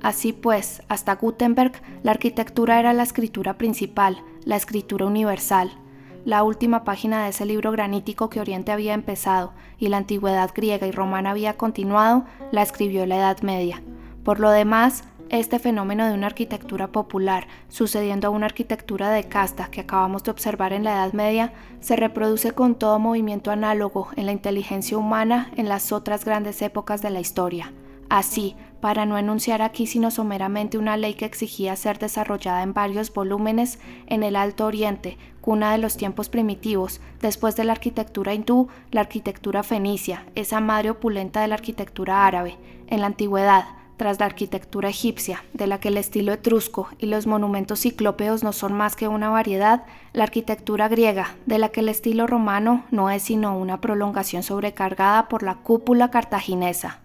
Así 0.01 0.32
pues, 0.32 0.82
hasta 0.88 1.16
Gutenberg, 1.16 1.74
la 2.04 2.12
arquitectura 2.12 2.80
era 2.80 2.94
la 2.94 3.04
escritura 3.04 3.58
principal, 3.58 4.24
la 4.46 4.56
escritura 4.56 5.06
universal, 5.06 5.72
la 6.24 6.44
última 6.44 6.84
página 6.84 7.24
de 7.24 7.30
ese 7.30 7.46
libro 7.46 7.72
granítico 7.72 8.30
que 8.30 8.39
Oriente 8.39 8.72
había 8.72 8.94
empezado 8.94 9.54
y 9.78 9.89
la 9.89 9.98
antigüedad 9.98 10.51
griega 10.56 10.88
y 10.88 10.92
romana 10.92 11.32
había 11.32 11.58
continuado, 11.58 12.25
la 12.51 12.62
escribió 12.62 13.06
la 13.06 13.18
Edad 13.18 13.42
Media. 13.42 13.82
Por 14.24 14.39
lo 14.39 14.51
demás, 14.51 15.04
Este 15.30 15.60
fenómeno 15.60 16.08
de 16.08 16.16
una 16.16 16.26
arquitectura 16.26 16.88
popular, 16.88 17.48
sucediendo 17.68 18.28
a 18.28 18.32
una 18.32 18.48
arquitectura 18.48 19.12
de 19.12 19.26
casta 19.26 19.70
que 19.70 19.82
acabamos 19.82 20.24
de 20.24 20.32
observar 20.32 20.74
en 20.74 20.84
la 20.84 20.94
Edad 20.94 21.14
Media, 21.14 21.54
se 21.82 21.96
reproduce 21.96 22.54
con 22.54 22.74
todo 22.74 22.98
movimiento 22.98 23.52
análogo 23.52 24.08
en 24.16 24.26
la 24.26 24.32
inteligencia 24.32 24.98
humana 24.98 25.52
en 25.56 25.70
las 25.70 25.92
otras 25.92 26.26
grandes 26.26 26.64
épocas 26.64 27.04
de 27.04 27.12
la 27.12 27.20
historia. 27.20 27.72
Así, 28.10 28.56
para 28.82 29.06
no 29.06 29.20
enunciar 29.20 29.62
aquí 29.62 29.86
sino 29.86 30.10
someramente 30.10 30.80
una 30.80 30.98
ley 30.98 31.14
que 31.14 31.26
exigía 31.26 31.76
ser 31.76 32.00
desarrollada 32.00 32.64
en 32.64 32.74
varios 32.74 33.14
volúmenes, 33.14 33.78
en 34.08 34.24
el 34.24 34.36
Alto 34.36 34.66
Oriente, 34.66 35.20
cuna 35.42 35.72
de 35.74 35.78
los 35.78 35.96
tiempos 35.96 36.28
primitivos, 36.30 37.02
después 37.22 37.56
de 37.56 37.66
la 37.66 37.74
arquitectura 37.74 38.34
hindú, 38.34 38.68
la 38.90 39.02
arquitectura 39.02 39.62
fenicia, 39.62 40.26
esa 40.34 40.60
madre 40.60 40.90
opulenta 40.90 41.42
de 41.42 41.50
la 41.50 41.56
arquitectura 41.56 42.26
árabe, 42.26 42.58
en 42.88 43.02
la 43.02 43.06
antigüedad, 43.06 43.66
tras 44.00 44.18
la 44.18 44.27
arquitectura 44.27 44.88
egipcia, 44.88 45.44
de 45.51 45.68
la 45.68 45.82
que 45.82 45.89
el 45.89 45.98
estilo 45.98 46.32
etrusco 46.32 46.88
y 47.00 47.08
los 47.08 47.27
monumentos 47.27 47.82
ciclópeos 47.82 48.46
no 48.46 48.53
son 48.53 48.72
más 48.72 48.96
que 48.96 49.10
una 49.10 49.29
variedad, 49.29 49.84
la 50.13 50.24
arquitectura 50.24 50.88
griega, 50.88 51.36
de 51.46 51.58
la 51.58 51.68
que 51.68 51.82
el 51.82 51.89
estilo 51.89 52.25
romano 52.25 52.86
no 52.91 53.10
es 53.10 53.24
sino 53.24 53.58
una 53.58 53.82
prolongación 53.82 54.41
sobrecargada 54.41 55.27
por 55.27 55.44
la 55.44 55.56
cúpula 55.56 56.12
cartaginesa. 56.12 57.01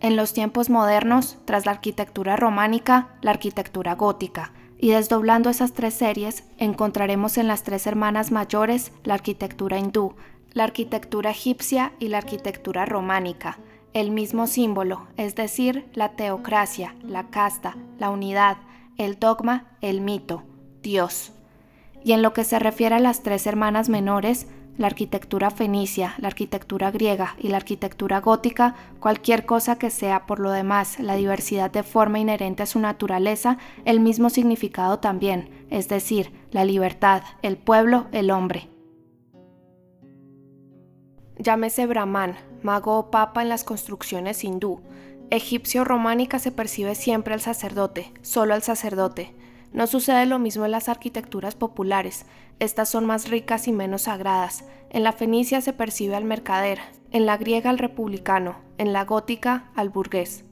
En 0.00 0.16
los 0.16 0.32
tiempos 0.32 0.70
modernos, 0.70 1.38
tras 1.44 1.66
la 1.66 1.72
arquitectura 1.72 2.34
románica, 2.34 3.10
la 3.20 3.30
arquitectura 3.30 3.94
gótica, 3.94 4.50
y 4.76 4.90
desdoblando 4.90 5.50
esas 5.50 5.72
tres 5.72 5.94
series, 5.94 6.42
encontraremos 6.56 7.38
en 7.38 7.46
las 7.46 7.62
tres 7.62 7.86
hermanas 7.86 8.32
mayores 8.32 8.90
la 9.04 9.14
arquitectura 9.14 9.78
hindú, 9.78 10.16
la 10.52 10.64
arquitectura 10.64 11.30
egipcia 11.30 11.92
y 12.00 12.08
la 12.08 12.18
arquitectura 12.18 12.86
románica, 12.86 13.58
el 13.92 14.10
mismo 14.10 14.46
símbolo, 14.46 15.06
es 15.16 15.34
decir, 15.34 15.88
la 15.94 16.10
teocracia, 16.10 16.94
la 17.02 17.28
casta, 17.30 17.76
la 17.98 18.10
unidad, 18.10 18.58
el 18.96 19.18
dogma, 19.18 19.66
el 19.80 20.00
mito, 20.00 20.42
Dios. 20.82 21.32
Y 22.04 22.12
en 22.12 22.22
lo 22.22 22.32
que 22.32 22.44
se 22.44 22.58
refiere 22.58 22.96
a 22.96 23.00
las 23.00 23.22
tres 23.22 23.46
hermanas 23.46 23.88
menores, 23.88 24.46
la 24.78 24.86
arquitectura 24.86 25.50
fenicia, 25.50 26.14
la 26.18 26.28
arquitectura 26.28 26.90
griega 26.90 27.34
y 27.38 27.48
la 27.48 27.56
arquitectura 27.56 28.20
gótica, 28.20 28.76
cualquier 29.00 29.44
cosa 29.44 29.76
que 29.76 29.90
sea 29.90 30.24
por 30.24 30.38
lo 30.38 30.52
demás 30.52 31.00
la 31.00 31.16
diversidad 31.16 31.70
de 31.70 31.82
forma 31.82 32.20
inherente 32.20 32.62
a 32.62 32.66
su 32.66 32.78
naturaleza, 32.78 33.58
el 33.84 34.00
mismo 34.00 34.30
significado 34.30 35.00
también, 35.00 35.66
es 35.70 35.88
decir, 35.88 36.32
la 36.52 36.64
libertad, 36.64 37.22
el 37.42 37.56
pueblo, 37.56 38.06
el 38.12 38.30
hombre. 38.30 38.68
Llámese 41.38 41.86
Brahman, 41.86 42.36
mago 42.62 42.98
o 42.98 43.10
papa 43.10 43.42
en 43.42 43.48
las 43.48 43.64
construcciones 43.64 44.42
hindú. 44.42 44.80
Egipcio 45.30 45.84
románica 45.84 46.38
se 46.38 46.50
percibe 46.50 46.94
siempre 46.94 47.34
al 47.34 47.40
sacerdote, 47.40 48.12
solo 48.22 48.54
al 48.54 48.62
sacerdote. 48.62 49.34
No 49.72 49.86
sucede 49.86 50.26
lo 50.26 50.38
mismo 50.38 50.64
en 50.64 50.72
las 50.72 50.88
arquitecturas 50.88 51.54
populares, 51.54 52.24
estas 52.58 52.88
son 52.88 53.06
más 53.06 53.28
ricas 53.28 53.68
y 53.68 53.72
menos 53.72 54.02
sagradas. 54.02 54.64
En 54.90 55.04
la 55.04 55.12
fenicia 55.12 55.60
se 55.60 55.72
percibe 55.72 56.16
al 56.16 56.24
mercader, 56.24 56.80
en 57.12 57.24
la 57.24 57.36
griega 57.36 57.70
al 57.70 57.78
republicano, 57.78 58.56
en 58.78 58.92
la 58.92 59.04
gótica 59.04 59.70
al 59.76 59.90
burgués. 59.90 60.44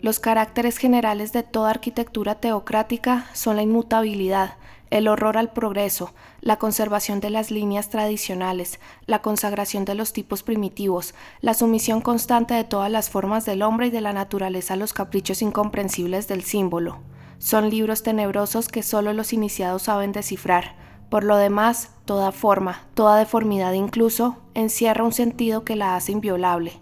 Los 0.00 0.20
caracteres 0.20 0.78
generales 0.78 1.32
de 1.32 1.42
toda 1.42 1.70
arquitectura 1.70 2.36
teocrática 2.36 3.26
son 3.32 3.56
la 3.56 3.62
inmutabilidad, 3.62 4.56
el 4.92 5.08
horror 5.08 5.38
al 5.38 5.50
progreso, 5.50 6.12
la 6.42 6.58
conservación 6.58 7.18
de 7.20 7.30
las 7.30 7.50
líneas 7.50 7.88
tradicionales, 7.88 8.78
la 9.06 9.22
consagración 9.22 9.86
de 9.86 9.94
los 9.94 10.12
tipos 10.12 10.42
primitivos, 10.42 11.14
la 11.40 11.54
sumisión 11.54 12.02
constante 12.02 12.52
de 12.52 12.64
todas 12.64 12.90
las 12.90 13.08
formas 13.08 13.46
del 13.46 13.62
hombre 13.62 13.86
y 13.86 13.90
de 13.90 14.02
la 14.02 14.12
naturaleza 14.12 14.74
a 14.74 14.76
los 14.76 14.92
caprichos 14.92 15.40
incomprensibles 15.40 16.28
del 16.28 16.42
símbolo. 16.42 16.98
Son 17.38 17.70
libros 17.70 18.02
tenebrosos 18.02 18.68
que 18.68 18.82
solo 18.82 19.14
los 19.14 19.32
iniciados 19.32 19.84
saben 19.84 20.12
descifrar. 20.12 20.76
Por 21.08 21.24
lo 21.24 21.38
demás, 21.38 21.88
toda 22.04 22.30
forma, 22.30 22.82
toda 22.92 23.16
deformidad 23.16 23.72
incluso, 23.72 24.36
encierra 24.52 25.04
un 25.04 25.12
sentido 25.12 25.64
que 25.64 25.74
la 25.74 25.96
hace 25.96 26.12
inviolable. 26.12 26.74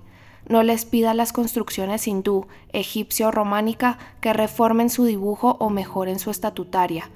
No 0.49 0.65
les 0.65 0.85
pida 0.85 1.15
las 1.15 1.33
construcciones 1.33 2.09
hindú, 2.09 2.49
egipcia 2.73 3.29
o 3.29 3.31
románica 3.31 3.99
que 4.21 4.33
reformen 4.33 4.91
su 4.91 5.05
dibujo 5.05 5.57
o 5.61 5.71
mejoren 5.71 6.19
su 6.19 6.33
estatutaria 6.33 7.09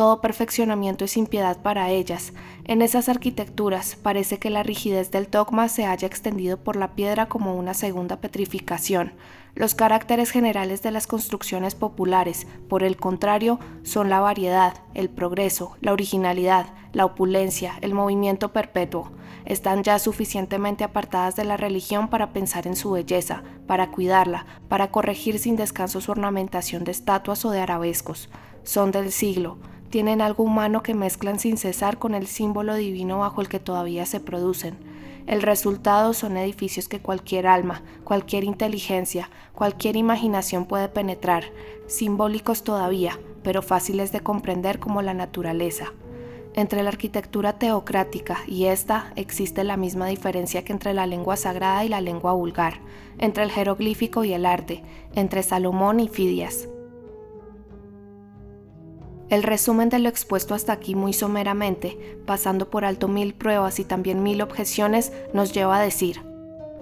todo 0.00 0.22
perfeccionamiento 0.22 1.04
es 1.04 1.18
impiedad 1.18 1.60
para 1.60 1.90
ellas. 1.90 2.32
En 2.64 2.80
esas 2.80 3.10
arquitecturas 3.10 3.96
parece 3.96 4.38
que 4.38 4.48
la 4.48 4.62
rigidez 4.62 5.10
del 5.10 5.30
dogma 5.30 5.68
se 5.68 5.84
haya 5.84 6.06
extendido 6.06 6.56
por 6.56 6.76
la 6.76 6.94
piedra 6.94 7.28
como 7.28 7.54
una 7.54 7.74
segunda 7.74 8.16
petrificación. 8.18 9.12
Los 9.54 9.74
caracteres 9.74 10.30
generales 10.30 10.80
de 10.80 10.90
las 10.90 11.06
construcciones 11.06 11.74
populares, 11.74 12.46
por 12.70 12.82
el 12.82 12.96
contrario, 12.96 13.58
son 13.82 14.08
la 14.08 14.20
variedad, 14.20 14.72
el 14.94 15.10
progreso, 15.10 15.76
la 15.82 15.92
originalidad, 15.92 16.68
la 16.94 17.04
opulencia, 17.04 17.74
el 17.82 17.92
movimiento 17.92 18.54
perpetuo. 18.54 19.12
Están 19.44 19.82
ya 19.82 19.98
suficientemente 19.98 20.82
apartadas 20.82 21.36
de 21.36 21.44
la 21.44 21.58
religión 21.58 22.08
para 22.08 22.32
pensar 22.32 22.66
en 22.66 22.76
su 22.76 22.92
belleza, 22.92 23.42
para 23.66 23.90
cuidarla, 23.90 24.46
para 24.70 24.90
corregir 24.90 25.38
sin 25.38 25.56
descanso 25.56 26.00
su 26.00 26.10
ornamentación 26.10 26.84
de 26.84 26.92
estatuas 26.92 27.44
o 27.44 27.50
de 27.50 27.60
arabescos. 27.60 28.30
Son 28.62 28.92
del 28.92 29.12
siglo, 29.12 29.58
tienen 29.90 30.20
algo 30.20 30.44
humano 30.44 30.82
que 30.82 30.94
mezclan 30.94 31.38
sin 31.38 31.58
cesar 31.58 31.98
con 31.98 32.14
el 32.14 32.26
símbolo 32.26 32.76
divino 32.76 33.18
bajo 33.18 33.40
el 33.40 33.48
que 33.48 33.58
todavía 33.58 34.06
se 34.06 34.20
producen. 34.20 34.78
El 35.26 35.42
resultado 35.42 36.14
son 36.14 36.36
edificios 36.36 36.88
que 36.88 37.00
cualquier 37.00 37.46
alma, 37.46 37.82
cualquier 38.04 38.44
inteligencia, 38.44 39.30
cualquier 39.52 39.96
imaginación 39.96 40.64
puede 40.64 40.88
penetrar, 40.88 41.44
simbólicos 41.86 42.62
todavía, 42.64 43.18
pero 43.42 43.62
fáciles 43.62 44.12
de 44.12 44.20
comprender 44.20 44.78
como 44.78 45.02
la 45.02 45.14
naturaleza. 45.14 45.92
Entre 46.54 46.82
la 46.82 46.88
arquitectura 46.88 47.58
teocrática 47.58 48.38
y 48.46 48.64
esta 48.64 49.12
existe 49.14 49.62
la 49.62 49.76
misma 49.76 50.08
diferencia 50.08 50.64
que 50.64 50.72
entre 50.72 50.94
la 50.94 51.06
lengua 51.06 51.36
sagrada 51.36 51.84
y 51.84 51.88
la 51.88 52.00
lengua 52.00 52.32
vulgar, 52.32 52.80
entre 53.18 53.44
el 53.44 53.52
jeroglífico 53.52 54.24
y 54.24 54.32
el 54.32 54.46
arte, 54.46 54.82
entre 55.14 55.42
Salomón 55.42 56.00
y 56.00 56.08
Fidias. 56.08 56.68
El 59.30 59.44
resumen 59.44 59.90
de 59.90 60.00
lo 60.00 60.08
expuesto 60.08 60.54
hasta 60.54 60.72
aquí 60.72 60.96
muy 60.96 61.12
someramente, 61.12 62.18
pasando 62.26 62.68
por 62.68 62.84
alto 62.84 63.06
mil 63.06 63.32
pruebas 63.32 63.78
y 63.78 63.84
también 63.84 64.24
mil 64.24 64.42
objeciones, 64.42 65.12
nos 65.32 65.52
lleva 65.52 65.78
a 65.78 65.82
decir 65.82 66.20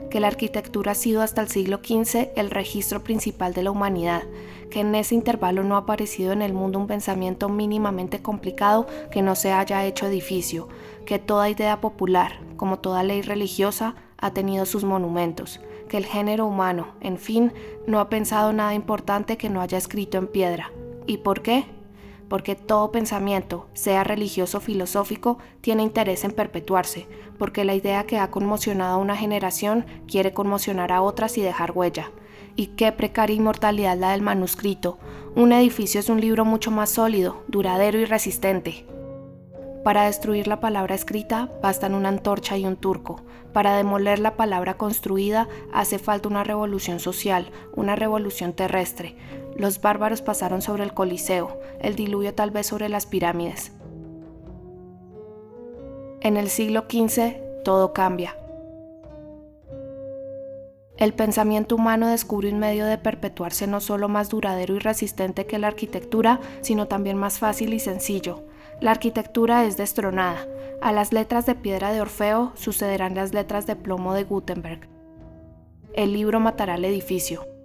que 0.08 0.20
la 0.20 0.28
arquitectura 0.28 0.92
ha 0.92 0.94
sido 0.94 1.20
hasta 1.20 1.42
el 1.42 1.48
siglo 1.48 1.80
XV 1.84 2.30
el 2.36 2.50
registro 2.50 3.04
principal 3.04 3.52
de 3.52 3.62
la 3.62 3.70
humanidad, 3.70 4.22
que 4.70 4.80
en 4.80 4.94
ese 4.94 5.14
intervalo 5.14 5.62
no 5.62 5.74
ha 5.74 5.80
aparecido 5.80 6.32
en 6.32 6.40
el 6.40 6.54
mundo 6.54 6.78
un 6.78 6.86
pensamiento 6.86 7.50
mínimamente 7.50 8.22
complicado 8.22 8.86
que 9.10 9.20
no 9.20 9.34
se 9.34 9.52
haya 9.52 9.84
hecho 9.84 10.06
edificio, 10.06 10.68
que 11.04 11.18
toda 11.18 11.50
idea 11.50 11.82
popular, 11.82 12.40
como 12.56 12.78
toda 12.78 13.02
ley 13.02 13.20
religiosa, 13.20 13.94
ha 14.16 14.32
tenido 14.32 14.64
sus 14.64 14.84
monumentos, 14.84 15.60
que 15.90 15.98
el 15.98 16.06
género 16.06 16.46
humano, 16.46 16.94
en 17.02 17.18
fin, 17.18 17.52
no 17.86 18.00
ha 18.00 18.08
pensado 18.08 18.54
nada 18.54 18.72
importante 18.72 19.36
que 19.36 19.50
no 19.50 19.60
haya 19.60 19.76
escrito 19.76 20.16
en 20.16 20.28
piedra. 20.28 20.72
¿Y 21.06 21.18
por 21.18 21.42
qué? 21.42 21.66
Porque 22.28 22.54
todo 22.54 22.92
pensamiento, 22.92 23.68
sea 23.72 24.04
religioso 24.04 24.58
o 24.58 24.60
filosófico, 24.60 25.38
tiene 25.60 25.82
interés 25.82 26.24
en 26.24 26.32
perpetuarse, 26.32 27.06
porque 27.38 27.64
la 27.64 27.74
idea 27.74 28.04
que 28.04 28.18
ha 28.18 28.30
conmocionado 28.30 28.94
a 28.94 28.98
una 28.98 29.16
generación 29.16 29.86
quiere 30.06 30.32
conmocionar 30.32 30.92
a 30.92 31.02
otras 31.02 31.38
y 31.38 31.42
dejar 31.42 31.72
huella. 31.72 32.10
Y 32.56 32.68
qué 32.68 32.92
precaria 32.92 33.36
inmortalidad 33.36 33.96
la 33.96 34.10
del 34.10 34.22
manuscrito. 34.22 34.98
Un 35.36 35.52
edificio 35.52 36.00
es 36.00 36.08
un 36.08 36.20
libro 36.20 36.44
mucho 36.44 36.70
más 36.70 36.90
sólido, 36.90 37.42
duradero 37.46 37.98
y 37.98 38.04
resistente. 38.04 38.84
Para 39.84 40.04
destruir 40.04 40.48
la 40.48 40.60
palabra 40.60 40.94
escrita 40.94 41.48
bastan 41.62 41.94
una 41.94 42.08
antorcha 42.08 42.58
y 42.58 42.66
un 42.66 42.76
turco. 42.76 43.22
Para 43.52 43.76
demoler 43.76 44.18
la 44.18 44.36
palabra 44.36 44.76
construida 44.76 45.48
hace 45.72 45.98
falta 45.98 46.28
una 46.28 46.44
revolución 46.44 47.00
social, 47.00 47.50
una 47.74 47.96
revolución 47.96 48.52
terrestre. 48.52 49.16
Los 49.58 49.80
bárbaros 49.80 50.22
pasaron 50.22 50.62
sobre 50.62 50.84
el 50.84 50.94
Coliseo, 50.94 51.60
el 51.80 51.96
diluvio 51.96 52.32
tal 52.32 52.52
vez 52.52 52.68
sobre 52.68 52.88
las 52.88 53.06
pirámides. 53.06 53.72
En 56.20 56.36
el 56.36 56.48
siglo 56.48 56.84
XV 56.88 57.62
todo 57.64 57.92
cambia. 57.92 58.36
El 60.96 61.12
pensamiento 61.12 61.74
humano 61.74 62.08
descubre 62.08 62.52
un 62.52 62.60
medio 62.60 62.86
de 62.86 62.98
perpetuarse 62.98 63.66
no 63.66 63.80
solo 63.80 64.08
más 64.08 64.28
duradero 64.28 64.76
y 64.76 64.78
resistente 64.78 65.46
que 65.46 65.58
la 65.58 65.68
arquitectura, 65.68 66.40
sino 66.60 66.86
también 66.86 67.16
más 67.16 67.38
fácil 67.38 67.74
y 67.74 67.80
sencillo. 67.80 68.44
La 68.80 68.92
arquitectura 68.92 69.64
es 69.64 69.76
destronada. 69.76 70.46
A 70.80 70.92
las 70.92 71.12
letras 71.12 71.46
de 71.46 71.56
piedra 71.56 71.92
de 71.92 72.00
Orfeo 72.00 72.52
sucederán 72.54 73.16
las 73.16 73.34
letras 73.34 73.66
de 73.66 73.74
plomo 73.74 74.14
de 74.14 74.22
Gutenberg. 74.22 74.88
El 75.94 76.12
libro 76.12 76.38
matará 76.38 76.74
al 76.74 76.84
edificio. 76.84 77.57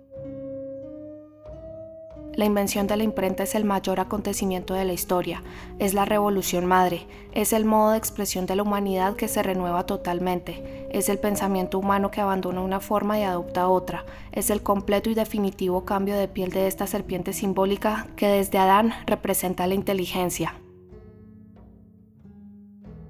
La 2.35 2.45
invención 2.45 2.87
de 2.87 2.97
la 2.97 3.03
imprenta 3.03 3.43
es 3.43 3.53
el 3.53 3.63
mayor 3.63 3.99
acontecimiento 3.99 4.73
de 4.73 4.85
la 4.85 4.93
historia, 4.93 5.43
es 5.77 5.93
la 5.93 6.03
revolución 6.03 6.65
madre, 6.65 7.05
es 7.31 7.53
el 7.53 7.63
modo 7.63 7.91
de 7.91 7.99
expresión 7.99 8.47
de 8.47 8.55
la 8.55 8.63
humanidad 8.63 9.15
que 9.15 9.27
se 9.27 9.43
renueva 9.43 9.85
totalmente, 9.85 10.87
es 10.91 11.09
el 11.09 11.19
pensamiento 11.19 11.77
humano 11.77 12.09
que 12.09 12.21
abandona 12.21 12.61
una 12.61 12.79
forma 12.79 13.19
y 13.19 13.23
adopta 13.23 13.67
otra, 13.67 14.03
es 14.31 14.49
el 14.49 14.63
completo 14.63 15.11
y 15.11 15.13
definitivo 15.13 15.85
cambio 15.85 16.17
de 16.17 16.27
piel 16.27 16.49
de 16.49 16.65
esta 16.65 16.87
serpiente 16.87 17.33
simbólica 17.33 18.07
que 18.15 18.27
desde 18.27 18.57
Adán 18.57 18.93
representa 19.05 19.67
la 19.67 19.75
inteligencia. 19.75 20.55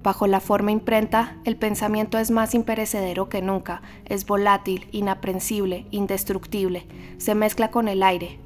Bajo 0.02 0.26
la 0.26 0.40
forma 0.40 0.70
imprenta, 0.70 1.38
el 1.46 1.56
pensamiento 1.56 2.18
es 2.18 2.30
más 2.30 2.54
imperecedero 2.54 3.30
que 3.30 3.40
nunca, 3.40 3.80
es 4.04 4.26
volátil, 4.26 4.86
inaprensible, 4.92 5.86
indestructible, 5.90 6.86
se 7.16 7.34
mezcla 7.34 7.70
con 7.70 7.88
el 7.88 8.02
aire, 8.02 8.43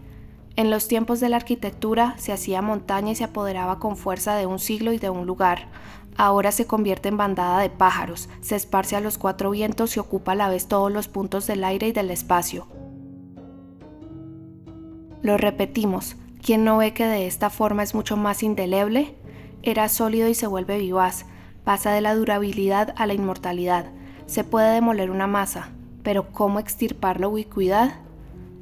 en 0.59 0.71
los 0.71 0.89
tiempos 0.89 1.21
de 1.21 1.29
la 1.29 1.37
arquitectura 1.37 2.17
se 2.19 2.33
hacía 2.33 2.63
montaña 2.63 3.13
y 3.13 3.15
se 3.15 3.23
apoderaba 3.23 3.79
con 3.79 3.97
fuerza 3.97 4.35
de 4.35 4.47
un 4.47 4.59
siglo 4.59 4.93
y 4.93 4.99
de 4.99 5.09
un 5.09 5.25
lugar. 5.25 5.69
Ahora 6.17 6.51
se 6.51 6.67
convierte 6.67 7.09
en 7.09 7.17
bandada 7.17 7.61
de 7.61 7.71
pájaros, 7.71 8.29
se 8.41 8.57
esparce 8.57 8.97
a 8.97 9.01
los 9.01 9.19
cuatro 9.19 9.53
vientos 9.53 9.97
y 9.97 10.01
ocupa 10.01 10.33
a 10.33 10.35
la 10.35 10.49
vez 10.49 10.67
todos 10.67 10.91
los 10.91 11.07
puntos 11.07 11.47
del 11.47 11.63
aire 11.63 11.87
y 11.87 11.93
del 11.93 12.11
espacio. 12.11 12.67
Lo 15.23 15.37
repetimos, 15.37 16.17
¿quién 16.43 16.65
no 16.65 16.79
ve 16.79 16.93
que 16.93 17.07
de 17.07 17.29
esta 17.29 17.51
forma 17.51 17.85
es 17.85 17.95
mucho 17.95 18.17
más 18.17 18.43
indeleble? 18.43 19.15
Era 19.63 19.89
sólido 19.89 20.29
y 20.29 20.35
se 20.35 20.49
vuelve 20.49 20.79
vivaz, 20.79 21.25
pasa 21.63 21.93
de 21.93 22.01
la 22.01 22.17
durabilidad 22.17 22.95
a 22.97 23.07
la 23.07 23.15
inmortalidad. 23.15 23.93
Se 24.27 24.43
puede 24.43 24.75
demoler 24.75 25.13
una 25.13 25.29
masa, 25.29 25.69
pero 26.03 26.33
¿cómo 26.33 26.59
extirpar 26.59 27.21
la 27.21 27.29
ubicuidad? 27.29 28.08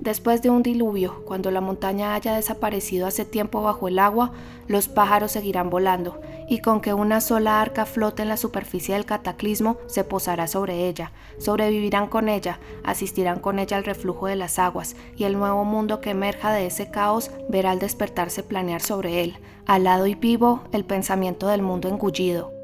Después 0.07 0.41
de 0.41 0.51
un 0.51 0.63
diluvio, 0.63 1.25
cuando 1.25 1.51
la 1.51 1.61
montaña 1.61 2.15
haya 2.15 2.37
desaparecido 2.37 3.09
hace 3.09 3.25
tiempo 3.25 3.63
bajo 3.63 3.89
el 3.89 3.99
agua, 3.99 4.31
los 4.69 4.87
pájaros 4.87 5.33
seguirán 5.33 5.69
volando, 5.69 6.21
y 6.49 6.61
con 6.61 6.81
que 6.81 6.95
una 6.95 7.21
sola 7.21 7.61
arca 7.61 7.87
flote 7.87 8.23
en 8.23 8.29
la 8.29 8.37
superficie 8.37 8.95
del 8.95 9.05
cataclismo, 9.05 9.79
se 9.89 10.05
posará 10.05 10.47
sobre 10.47 10.87
ella, 10.87 11.11
sobrevivirán 11.39 12.07
con 12.07 12.29
ella, 12.29 12.61
asistirán 12.85 13.41
con 13.41 13.59
ella 13.59 13.79
al 13.79 13.85
reflujo 13.85 14.29
de 14.29 14.37
las 14.37 14.61
aguas, 14.61 14.95
y 15.17 15.25
el 15.25 15.37
nuevo 15.37 15.65
mundo 15.65 16.01
que 16.01 16.11
emerja 16.11 16.53
de 16.53 16.67
ese 16.67 16.89
caos 16.89 17.33
verá 17.49 17.73
al 17.73 17.81
despertarse 17.81 18.45
planear 18.45 18.83
sobre 18.83 19.25
él, 19.25 19.37
al 19.67 19.83
lado 19.83 20.07
y 20.07 20.15
vivo, 20.15 20.63
el 20.71 20.85
pensamiento 20.85 21.49
del 21.49 21.63
mundo 21.63 21.89
engullido, 21.89 22.56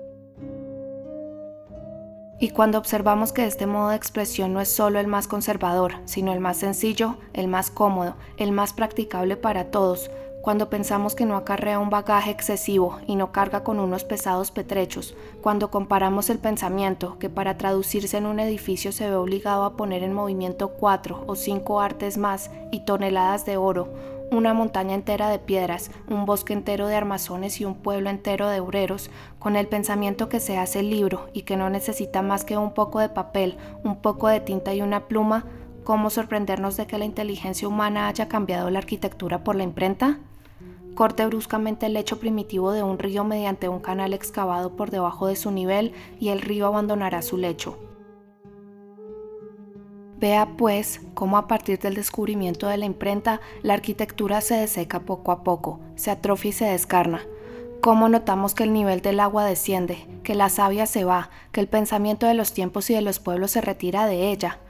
y 2.42 2.50
cuando 2.50 2.76
observamos 2.76 3.32
que 3.32 3.46
este 3.46 3.66
modo 3.66 3.90
de 3.90 3.96
expresión 3.96 4.52
no 4.52 4.60
es 4.60 4.68
solo 4.68 4.98
el 4.98 5.06
más 5.06 5.28
conservador, 5.28 5.94
sino 6.06 6.32
el 6.32 6.40
más 6.40 6.56
sencillo, 6.56 7.14
el 7.34 7.46
más 7.46 7.70
cómodo, 7.70 8.16
el 8.36 8.50
más 8.50 8.72
practicable 8.72 9.36
para 9.36 9.70
todos, 9.70 10.10
cuando 10.40 10.68
pensamos 10.68 11.14
que 11.14 11.24
no 11.24 11.36
acarrea 11.36 11.78
un 11.78 11.88
bagaje 11.88 12.32
excesivo 12.32 12.98
y 13.06 13.14
no 13.14 13.30
carga 13.30 13.62
con 13.62 13.78
unos 13.78 14.02
pesados 14.02 14.50
petrechos, 14.50 15.14
cuando 15.40 15.70
comparamos 15.70 16.30
el 16.30 16.40
pensamiento 16.40 17.16
que 17.20 17.30
para 17.30 17.56
traducirse 17.58 18.16
en 18.16 18.26
un 18.26 18.40
edificio 18.40 18.90
se 18.90 19.08
ve 19.08 19.14
obligado 19.14 19.62
a 19.62 19.76
poner 19.76 20.02
en 20.02 20.12
movimiento 20.12 20.70
cuatro 20.70 21.22
o 21.28 21.36
cinco 21.36 21.80
artes 21.80 22.18
más 22.18 22.50
y 22.72 22.80
toneladas 22.80 23.46
de 23.46 23.56
oro, 23.56 23.88
una 24.32 24.54
montaña 24.54 24.94
entera 24.94 25.28
de 25.28 25.38
piedras, 25.38 25.90
un 26.08 26.24
bosque 26.24 26.52
entero 26.52 26.86
de 26.86 26.96
armazones 26.96 27.60
y 27.60 27.64
un 27.64 27.74
pueblo 27.74 28.08
entero 28.08 28.48
de 28.48 28.60
obreros, 28.60 29.10
con 29.38 29.56
el 29.56 29.68
pensamiento 29.68 30.28
que 30.28 30.40
se 30.40 30.56
hace 30.56 30.80
el 30.80 30.90
libro 30.90 31.28
y 31.32 31.42
que 31.42 31.56
no 31.56 31.68
necesita 31.68 32.22
más 32.22 32.44
que 32.44 32.56
un 32.56 32.72
poco 32.72 33.00
de 33.00 33.10
papel, 33.10 33.58
un 33.84 33.96
poco 33.96 34.28
de 34.28 34.40
tinta 34.40 34.74
y 34.74 34.80
una 34.80 35.06
pluma, 35.06 35.44
¿cómo 35.84 36.10
sorprendernos 36.10 36.76
de 36.76 36.86
que 36.86 36.98
la 36.98 37.04
inteligencia 37.04 37.68
humana 37.68 38.08
haya 38.08 38.28
cambiado 38.28 38.70
la 38.70 38.78
arquitectura 38.78 39.44
por 39.44 39.54
la 39.54 39.64
imprenta? 39.64 40.18
Corte 40.94 41.26
bruscamente 41.26 41.86
el 41.86 41.94
lecho 41.94 42.18
primitivo 42.18 42.72
de 42.72 42.82
un 42.82 42.98
río 42.98 43.24
mediante 43.24 43.68
un 43.68 43.80
canal 43.80 44.14
excavado 44.14 44.76
por 44.76 44.90
debajo 44.90 45.26
de 45.26 45.36
su 45.36 45.50
nivel 45.50 45.92
y 46.20 46.28
el 46.28 46.40
río 46.40 46.66
abandonará 46.66 47.22
su 47.22 47.36
lecho. 47.36 47.91
Vea 50.22 50.46
pues 50.56 51.00
cómo 51.14 51.36
a 51.36 51.48
partir 51.48 51.80
del 51.80 51.96
descubrimiento 51.96 52.68
de 52.68 52.76
la 52.76 52.84
imprenta 52.84 53.40
la 53.62 53.74
arquitectura 53.74 54.40
se 54.40 54.54
deseca 54.54 55.00
poco 55.00 55.32
a 55.32 55.42
poco, 55.42 55.80
se 55.96 56.12
atrofia 56.12 56.50
y 56.50 56.52
se 56.52 56.64
descarna. 56.66 57.22
Cómo 57.80 58.08
notamos 58.08 58.54
que 58.54 58.62
el 58.62 58.72
nivel 58.72 59.02
del 59.02 59.18
agua 59.18 59.44
desciende, 59.44 60.06
que 60.22 60.36
la 60.36 60.48
savia 60.48 60.86
se 60.86 61.02
va, 61.02 61.30
que 61.50 61.58
el 61.58 61.66
pensamiento 61.66 62.26
de 62.26 62.34
los 62.34 62.52
tiempos 62.52 62.88
y 62.88 62.94
de 62.94 63.00
los 63.00 63.18
pueblos 63.18 63.50
se 63.50 63.62
retira 63.62 64.06
de 64.06 64.30
ella. 64.30 64.60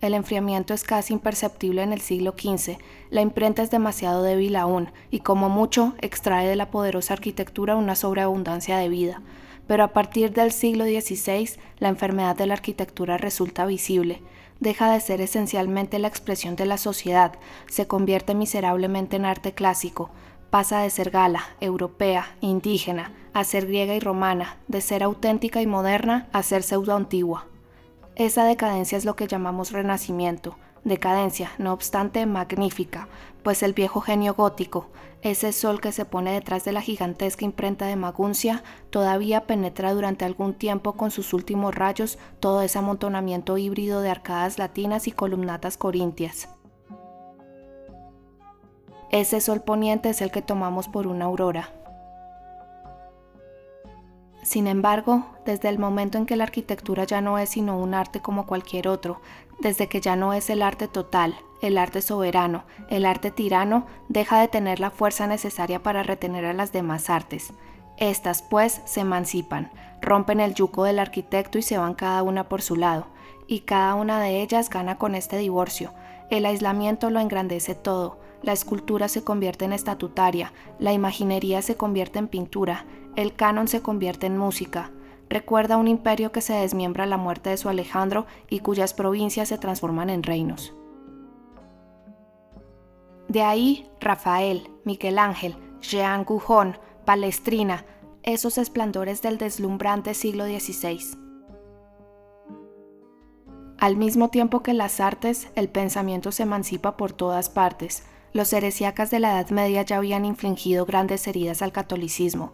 El 0.00 0.14
enfriamiento 0.14 0.74
es 0.74 0.84
casi 0.84 1.12
imperceptible 1.12 1.82
en 1.82 1.92
el 1.92 2.00
siglo 2.00 2.36
XV, 2.38 2.78
la 3.10 3.20
imprenta 3.20 3.62
es 3.62 3.72
demasiado 3.72 4.22
débil 4.22 4.54
aún, 4.54 4.92
y 5.10 5.20
como 5.20 5.48
mucho 5.48 5.92
extrae 6.00 6.46
de 6.46 6.54
la 6.54 6.70
poderosa 6.70 7.14
arquitectura 7.14 7.74
una 7.74 7.96
sobreabundancia 7.96 8.78
de 8.78 8.88
vida. 8.88 9.22
Pero 9.66 9.82
a 9.82 9.88
partir 9.88 10.32
del 10.32 10.52
siglo 10.52 10.84
XVI, 10.84 11.58
la 11.80 11.88
enfermedad 11.88 12.36
de 12.36 12.46
la 12.46 12.54
arquitectura 12.54 13.18
resulta 13.18 13.66
visible 13.66 14.22
deja 14.60 14.92
de 14.92 15.00
ser 15.00 15.20
esencialmente 15.20 15.98
la 15.98 16.08
expresión 16.08 16.54
de 16.54 16.66
la 16.66 16.78
sociedad, 16.78 17.32
se 17.68 17.86
convierte 17.86 18.34
miserablemente 18.34 19.16
en 19.16 19.24
arte 19.24 19.52
clásico, 19.52 20.10
pasa 20.50 20.80
de 20.80 20.90
ser 20.90 21.10
gala, 21.10 21.42
europea, 21.60 22.36
indígena, 22.40 23.12
a 23.32 23.44
ser 23.44 23.66
griega 23.66 23.94
y 23.94 24.00
romana, 24.00 24.56
de 24.68 24.80
ser 24.80 25.02
auténtica 25.02 25.62
y 25.62 25.66
moderna 25.66 26.28
a 26.32 26.42
ser 26.42 26.62
pseudo 26.62 26.94
antigua. 26.94 27.46
Esa 28.16 28.44
decadencia 28.44 28.98
es 28.98 29.04
lo 29.04 29.16
que 29.16 29.28
llamamos 29.28 29.72
renacimiento, 29.72 30.56
decadencia, 30.84 31.52
no 31.58 31.72
obstante, 31.72 32.24
magnífica, 32.26 33.08
pues 33.42 33.62
el 33.62 33.72
viejo 33.72 34.00
genio 34.00 34.34
gótico, 34.34 34.88
ese 35.22 35.52
sol 35.52 35.80
que 35.80 35.92
se 35.92 36.06
pone 36.06 36.32
detrás 36.32 36.64
de 36.64 36.72
la 36.72 36.80
gigantesca 36.80 37.44
imprenta 37.44 37.86
de 37.86 37.96
Maguncia, 37.96 38.62
todavía 38.88 39.46
penetra 39.46 39.92
durante 39.92 40.24
algún 40.24 40.54
tiempo 40.54 40.94
con 40.94 41.10
sus 41.10 41.34
últimos 41.34 41.74
rayos 41.74 42.18
todo 42.40 42.62
ese 42.62 42.78
amontonamiento 42.78 43.58
híbrido 43.58 44.00
de 44.00 44.10
arcadas 44.10 44.58
latinas 44.58 45.06
y 45.08 45.12
columnatas 45.12 45.76
corintias. 45.76 46.48
Ese 49.10 49.40
sol 49.40 49.62
poniente 49.62 50.08
es 50.08 50.22
el 50.22 50.30
que 50.30 50.40
tomamos 50.40 50.88
por 50.88 51.06
una 51.06 51.26
aurora. 51.26 51.70
Sin 54.42 54.66
embargo, 54.66 55.26
desde 55.44 55.68
el 55.68 55.78
momento 55.78 56.16
en 56.16 56.24
que 56.24 56.36
la 56.36 56.44
arquitectura 56.44 57.04
ya 57.04 57.20
no 57.20 57.36
es 57.38 57.50
sino 57.50 57.78
un 57.78 57.92
arte 57.92 58.20
como 58.20 58.46
cualquier 58.46 58.88
otro, 58.88 59.20
desde 59.60 59.88
que 59.88 60.00
ya 60.00 60.16
no 60.16 60.32
es 60.32 60.50
el 60.50 60.62
arte 60.62 60.88
total, 60.88 61.36
el 61.60 61.78
arte 61.78 62.02
soberano, 62.02 62.64
el 62.88 63.04
arte 63.04 63.30
tirano, 63.30 63.86
deja 64.08 64.40
de 64.40 64.48
tener 64.48 64.80
la 64.80 64.90
fuerza 64.90 65.26
necesaria 65.26 65.82
para 65.82 66.02
retener 66.02 66.44
a 66.46 66.52
las 66.52 66.72
demás 66.72 67.10
artes. 67.10 67.52
Estas, 67.98 68.42
pues, 68.42 68.80
se 68.86 69.00
emancipan, 69.00 69.70
rompen 70.00 70.40
el 70.40 70.54
yugo 70.54 70.84
del 70.84 70.98
arquitecto 70.98 71.58
y 71.58 71.62
se 71.62 71.76
van 71.76 71.94
cada 71.94 72.22
una 72.22 72.48
por 72.48 72.62
su 72.62 72.76
lado, 72.76 73.06
y 73.46 73.60
cada 73.60 73.94
una 73.94 74.20
de 74.20 74.40
ellas 74.40 74.70
gana 74.70 74.96
con 74.96 75.14
este 75.14 75.36
divorcio. 75.36 75.92
El 76.30 76.46
aislamiento 76.46 77.10
lo 77.10 77.20
engrandece 77.20 77.74
todo, 77.74 78.18
la 78.42 78.52
escultura 78.52 79.08
se 79.08 79.22
convierte 79.22 79.66
en 79.66 79.74
estatutaria, 79.74 80.52
la 80.78 80.94
imaginería 80.94 81.60
se 81.60 81.76
convierte 81.76 82.18
en 82.18 82.28
pintura, 82.28 82.86
el 83.16 83.34
canon 83.34 83.68
se 83.68 83.82
convierte 83.82 84.26
en 84.26 84.38
música. 84.38 84.90
Recuerda 85.30 85.76
un 85.76 85.86
imperio 85.86 86.32
que 86.32 86.40
se 86.40 86.54
desmiembra 86.54 87.04
a 87.04 87.06
la 87.06 87.16
muerte 87.16 87.50
de 87.50 87.56
su 87.56 87.68
Alejandro 87.68 88.26
y 88.48 88.58
cuyas 88.60 88.92
provincias 88.92 89.48
se 89.48 89.58
transforman 89.58 90.10
en 90.10 90.24
reinos. 90.24 90.74
De 93.28 93.42
ahí 93.42 93.88
Rafael, 94.00 94.68
Miguel 94.84 95.20
Ángel, 95.20 95.54
Jean 95.80 96.24
Goujon, 96.24 96.76
Palestrina, 97.04 97.86
esos 98.24 98.58
esplendores 98.58 99.22
del 99.22 99.38
deslumbrante 99.38 100.14
siglo 100.14 100.44
XVI. 100.46 101.16
Al 103.78 103.96
mismo 103.96 104.30
tiempo 104.30 104.64
que 104.64 104.74
las 104.74 104.98
artes, 104.98 105.48
el 105.54 105.68
pensamiento 105.68 106.32
se 106.32 106.42
emancipa 106.42 106.96
por 106.96 107.12
todas 107.12 107.48
partes. 107.48 108.02
Los 108.32 108.52
heresiacas 108.52 109.10
de 109.10 109.20
la 109.20 109.30
Edad 109.30 109.50
Media 109.50 109.82
ya 109.82 109.98
habían 109.98 110.24
infligido 110.24 110.84
grandes 110.86 111.26
heridas 111.28 111.62
al 111.62 111.72
catolicismo. 111.72 112.52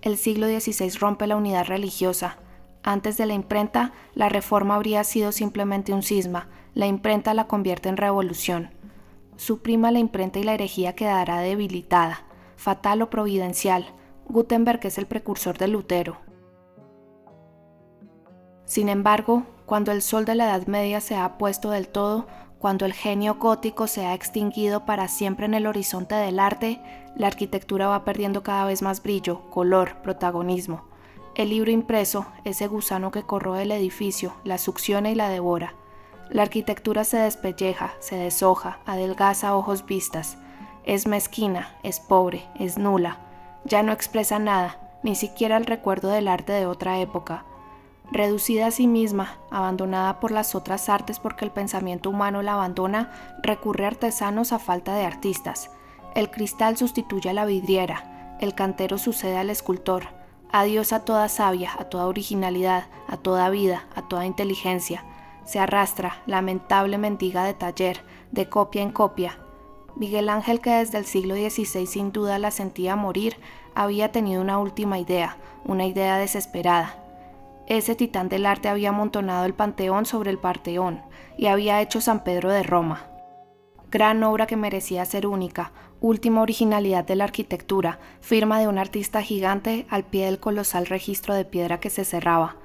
El 0.00 0.16
siglo 0.16 0.46
XVI 0.46 0.90
rompe 0.98 1.26
la 1.26 1.36
unidad 1.36 1.66
religiosa. 1.66 2.38
Antes 2.84 3.16
de 3.16 3.26
la 3.26 3.34
imprenta, 3.34 3.92
la 4.14 4.28
reforma 4.28 4.76
habría 4.76 5.02
sido 5.02 5.32
simplemente 5.32 5.92
un 5.92 6.02
cisma, 6.02 6.48
la 6.74 6.86
imprenta 6.86 7.34
la 7.34 7.48
convierte 7.48 7.88
en 7.88 7.96
revolución. 7.96 8.70
Suprima 9.36 9.90
la 9.90 9.98
imprenta 9.98 10.38
y 10.38 10.44
la 10.44 10.54
herejía 10.54 10.94
quedará 10.94 11.40
debilitada, 11.40 12.22
fatal 12.56 13.02
o 13.02 13.10
providencial. 13.10 13.86
Gutenberg 14.28 14.80
es 14.84 14.98
el 14.98 15.06
precursor 15.06 15.58
de 15.58 15.68
Lutero. 15.68 16.18
Sin 18.64 18.88
embargo, 18.88 19.44
cuando 19.66 19.90
el 19.90 20.02
sol 20.02 20.24
de 20.24 20.34
la 20.34 20.44
Edad 20.44 20.66
Media 20.66 21.00
se 21.00 21.16
ha 21.16 21.38
puesto 21.38 21.70
del 21.70 21.88
todo, 21.88 22.26
cuando 22.58 22.86
el 22.86 22.92
genio 22.92 23.36
gótico 23.36 23.86
se 23.86 24.04
ha 24.04 24.14
extinguido 24.14 24.84
para 24.84 25.06
siempre 25.06 25.46
en 25.46 25.54
el 25.54 25.66
horizonte 25.66 26.16
del 26.16 26.40
arte, 26.40 26.80
la 27.14 27.28
arquitectura 27.28 27.86
va 27.86 28.04
perdiendo 28.04 28.42
cada 28.42 28.64
vez 28.64 28.82
más 28.82 29.02
brillo, 29.02 29.48
color, 29.50 30.02
protagonismo. 30.02 30.84
El 31.36 31.50
libro 31.50 31.70
impreso, 31.70 32.26
ese 32.44 32.66
gusano 32.66 33.12
que 33.12 33.22
corroe 33.22 33.62
el 33.62 33.70
edificio, 33.70 34.34
la 34.42 34.58
succiona 34.58 35.10
y 35.10 35.14
la 35.14 35.28
devora. 35.28 35.74
La 36.30 36.42
arquitectura 36.42 37.04
se 37.04 37.18
despelleja, 37.18 37.94
se 38.00 38.16
deshoja, 38.16 38.80
adelgaza 38.86 39.54
ojos 39.54 39.86
vistas. 39.86 40.36
Es 40.84 41.06
mezquina, 41.06 41.76
es 41.84 42.00
pobre, 42.00 42.44
es 42.58 42.76
nula. 42.76 43.18
Ya 43.64 43.84
no 43.84 43.92
expresa 43.92 44.40
nada, 44.40 44.98
ni 45.04 45.14
siquiera 45.14 45.56
el 45.56 45.64
recuerdo 45.64 46.08
del 46.08 46.26
arte 46.26 46.52
de 46.52 46.66
otra 46.66 46.98
época. 46.98 47.44
Reducida 48.10 48.68
a 48.68 48.70
sí 48.70 48.86
misma, 48.86 49.36
abandonada 49.50 50.18
por 50.18 50.30
las 50.30 50.54
otras 50.54 50.88
artes 50.88 51.18
porque 51.18 51.44
el 51.44 51.50
pensamiento 51.50 52.08
humano 52.08 52.40
la 52.40 52.54
abandona, 52.54 53.12
recurre 53.42 53.84
a 53.84 53.88
artesanos 53.88 54.52
a 54.52 54.58
falta 54.58 54.94
de 54.94 55.04
artistas. 55.04 55.70
El 56.14 56.30
cristal 56.30 56.78
sustituye 56.78 57.28
a 57.28 57.34
la 57.34 57.44
vidriera, 57.44 58.36
el 58.40 58.54
cantero 58.54 58.96
sucede 58.96 59.36
al 59.36 59.50
escultor. 59.50 60.04
Adiós 60.50 60.94
a 60.94 61.04
toda 61.04 61.28
sabia, 61.28 61.72
a 61.78 61.84
toda 61.84 62.06
originalidad, 62.06 62.86
a 63.08 63.18
toda 63.18 63.50
vida, 63.50 63.84
a 63.94 64.08
toda 64.08 64.24
inteligencia. 64.24 65.04
Se 65.44 65.58
arrastra, 65.58 66.22
lamentable 66.24 66.96
mendiga 66.96 67.44
de 67.44 67.52
taller, 67.52 68.00
de 68.32 68.48
copia 68.48 68.80
en 68.82 68.90
copia. 68.90 69.38
Miguel 69.96 70.30
Ángel, 70.30 70.60
que 70.60 70.70
desde 70.70 70.96
el 70.96 71.04
siglo 71.04 71.34
XVI 71.34 71.86
sin 71.86 72.12
duda 72.12 72.38
la 72.38 72.52
sentía 72.52 72.96
morir, 72.96 73.36
había 73.74 74.12
tenido 74.12 74.40
una 74.40 74.58
última 74.58 74.98
idea, 74.98 75.36
una 75.66 75.84
idea 75.84 76.16
desesperada 76.16 77.04
ese 77.68 77.94
titán 77.94 78.28
del 78.28 78.46
arte 78.46 78.68
había 78.68 78.88
amontonado 78.88 79.44
el 79.44 79.52
Panteón 79.52 80.06
sobre 80.06 80.30
el 80.30 80.38
Parteón 80.38 81.02
y 81.36 81.46
había 81.46 81.82
hecho 81.82 82.00
San 82.00 82.24
Pedro 82.24 82.50
de 82.50 82.62
Roma. 82.62 83.06
Gran 83.90 84.22
obra 84.22 84.46
que 84.46 84.56
merecía 84.56 85.04
ser 85.04 85.26
única, 85.26 85.72
última 86.00 86.42
originalidad 86.42 87.04
de 87.04 87.16
la 87.16 87.24
arquitectura, 87.24 87.98
firma 88.20 88.58
de 88.58 88.68
un 88.68 88.78
artista 88.78 89.22
gigante 89.22 89.86
al 89.90 90.04
pie 90.04 90.26
del 90.26 90.40
colosal 90.40 90.86
registro 90.86 91.34
de 91.34 91.44
piedra 91.44 91.78
que 91.78 91.90
se 91.90 92.04
cerraba. 92.04 92.56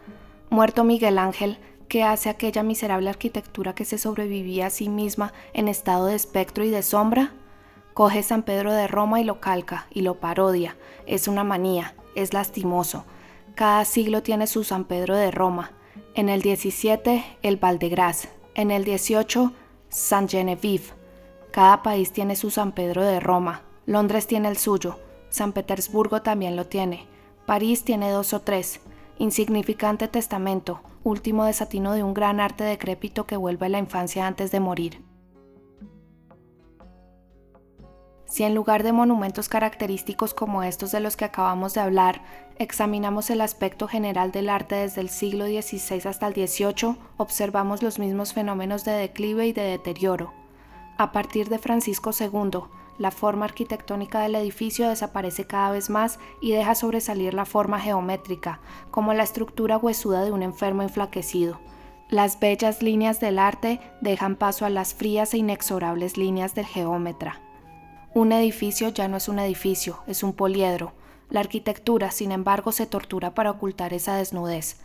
Muerto 0.50 0.84
Miguel 0.86 1.18
Ángel, 1.18 1.58
¿qué 1.89 2.04
hace 2.04 2.30
aquella 2.30 2.63
miserable 2.63 3.10
arquitectura 3.10 3.76
que 3.76 3.86
se 3.86 3.98
sobrevivía 3.98 4.68
a 4.68 4.70
sí 4.70 4.88
misma 4.88 5.34
en 5.54 5.68
estado 5.68 6.06
de 6.06 6.16
espectro 6.16 6.63
y 6.63 6.70
de 6.70 6.82
sombra? 6.82 7.34
Coge 7.94 8.24
San 8.24 8.44
Pedro 8.44 8.72
de 8.72 8.88
Roma 8.88 9.20
y 9.20 9.24
lo 9.24 9.39
calca 9.39 9.88
y 9.92 10.02
lo 10.02 10.16
parodia. 10.16 10.78
Es 11.06 11.28
una 11.28 11.44
manía, 11.44 11.94
es 12.16 12.34
lastimoso, 12.34 13.06
cada 13.56 13.86
siglo 13.86 14.24
tiene 14.24 14.48
su 14.48 14.63
San 14.63 14.86
Pedro 14.86 15.16
de 15.16 15.30
Roma. 15.30 15.72
En 16.16 16.28
el 16.30 16.42
17, 16.42 17.24
el 17.44 17.58
Valdegras. 17.58 18.28
En 18.56 18.72
el 18.72 18.84
18, 18.84 19.54
San 19.89 20.28
Genevieve. 20.28 20.86
Cada 21.52 21.84
país 21.84 22.12
tiene 22.12 22.36
su 22.36 22.50
San 22.50 22.72
Pedro 22.72 23.04
de 23.04 23.20
Roma. 23.20 23.62
Londres 23.86 24.26
tiene 24.26 24.48
el 24.48 24.58
suyo. 24.58 25.00
San 25.30 25.52
Petersburgo 25.52 26.24
también 26.24 26.56
lo 26.56 26.66
tiene. 26.66 27.06
París 27.46 27.84
tiene 27.84 28.10
dos 28.10 28.34
o 28.34 28.42
tres. 28.42 28.80
Insignificante 29.20 30.08
testamento, 30.08 30.82
último 31.04 31.46
desatino 31.46 31.94
de 31.94 32.02
un 32.02 32.16
gran 32.16 32.39
arte 32.39 32.63
decrépito 32.63 33.28
que 33.28 33.38
vuelve 33.38 33.68
a 33.68 33.70
la 33.70 33.78
infancia 33.78 34.26
antes 34.26 34.52
de 34.52 34.60
morir. 34.60 35.04
Si 38.34 38.41
en 38.41 38.56
lugar 38.56 38.82
de 38.82 38.93
monumentos 38.93 39.48
característicos 39.48 40.34
como 40.34 40.63
estos 40.63 40.91
de 40.91 41.00
los 41.00 41.15
que 41.15 41.24
acabamos 41.24 41.76
de 41.76 41.82
hablar, 41.82 42.24
examinamos 42.58 43.30
el 43.30 43.41
aspecto 43.41 43.88
general 43.88 44.32
del 44.32 44.50
arte 44.50 44.74
desde 44.74 45.02
el 45.02 45.10
siglo 45.10 45.46
XVI 45.46 46.10
hasta 46.10 46.26
el 46.26 46.34
XVIII, 46.34 46.96
observamos 47.17 47.84
los 47.84 48.00
mismos 48.00 48.34
fenómenos 48.34 48.86
de 48.86 48.93
declive 48.93 49.46
y 49.46 49.54
de 49.54 49.62
deterioro. 49.62 50.34
A 50.98 51.12
partir 51.12 51.48
de 51.48 51.60
Francisco 51.60 52.10
II, 52.19 52.62
la 52.98 53.12
forma 53.12 53.46
arquitectónica 53.46 54.22
del 54.22 54.34
edificio 54.34 54.89
desaparece 54.89 55.46
cada 55.46 55.69
vez 55.69 55.91
más 55.91 56.17
y 56.41 56.54
deja 56.54 56.74
sobresalir 56.74 57.36
la 57.36 57.46
forma 57.46 57.80
geométrica, 57.80 58.62
como 58.89 59.13
la 59.13 59.22
estructura 59.22 59.78
huesuda 59.78 60.24
de 60.24 60.32
un 60.32 60.41
enfermo 60.41 60.82
enflaquecido. 60.82 61.60
Las 62.10 62.39
bellas 62.39 62.82
líneas 62.82 63.19
del 63.19 63.38
arte 63.38 63.80
dejan 64.02 64.38
paso 64.38 64.65
a 64.65 64.72
las 64.72 64.96
frías 64.96 65.36
e 65.36 65.38
inexorables 65.38 66.17
líneas 66.17 66.56
del 66.56 66.65
geómetra. 66.65 67.39
Un 68.15 68.32
edificio 68.32 68.89
ya 68.89 69.08
no 69.08 69.17
es 69.17 69.28
un 69.28 69.39
edificio, 69.39 70.04
es 70.06 70.21
un 70.21 70.34
poliedro. 70.34 70.93
La 71.32 71.39
arquitectura, 71.39 72.12
sin 72.12 72.32
embargo, 72.32 72.71
se 72.71 72.86
tortura 72.86 73.34
para 73.34 73.49
ocultar 73.49 73.91
esa 73.91 74.15
desnudez. 74.15 74.78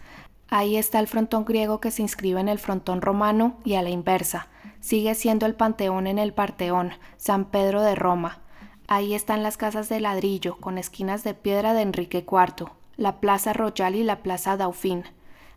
Ahí 0.48 0.78
está 0.78 0.98
el 0.98 1.08
frontón 1.08 1.44
griego 1.44 1.78
que 1.78 1.90
se 1.90 2.00
inscribe 2.00 2.40
en 2.40 2.48
el 2.48 2.58
frontón 2.58 3.02
romano 3.02 3.58
y 3.66 3.74
a 3.74 3.82
la 3.82 3.90
inversa. 3.90 4.48
Sigue 4.80 5.14
siendo 5.14 5.44
el 5.44 5.54
Panteón 5.54 6.06
en 6.06 6.18
el 6.18 6.32
Parteón, 6.32 6.92
San 7.18 7.44
Pedro 7.44 7.82
de 7.82 7.94
Roma. 7.94 8.38
Ahí 8.86 9.12
están 9.12 9.42
las 9.42 9.58
casas 9.58 9.90
de 9.90 10.00
ladrillo 10.00 10.56
con 10.56 10.78
esquinas 10.78 11.22
de 11.22 11.34
piedra 11.34 11.74
de 11.74 11.82
Enrique 11.82 12.24
IV, 12.26 12.70
la 12.96 13.20
Plaza 13.20 13.52
Royal 13.52 13.94
y 13.94 14.04
la 14.04 14.22
Plaza 14.22 14.56
Dauphin. 14.56 15.04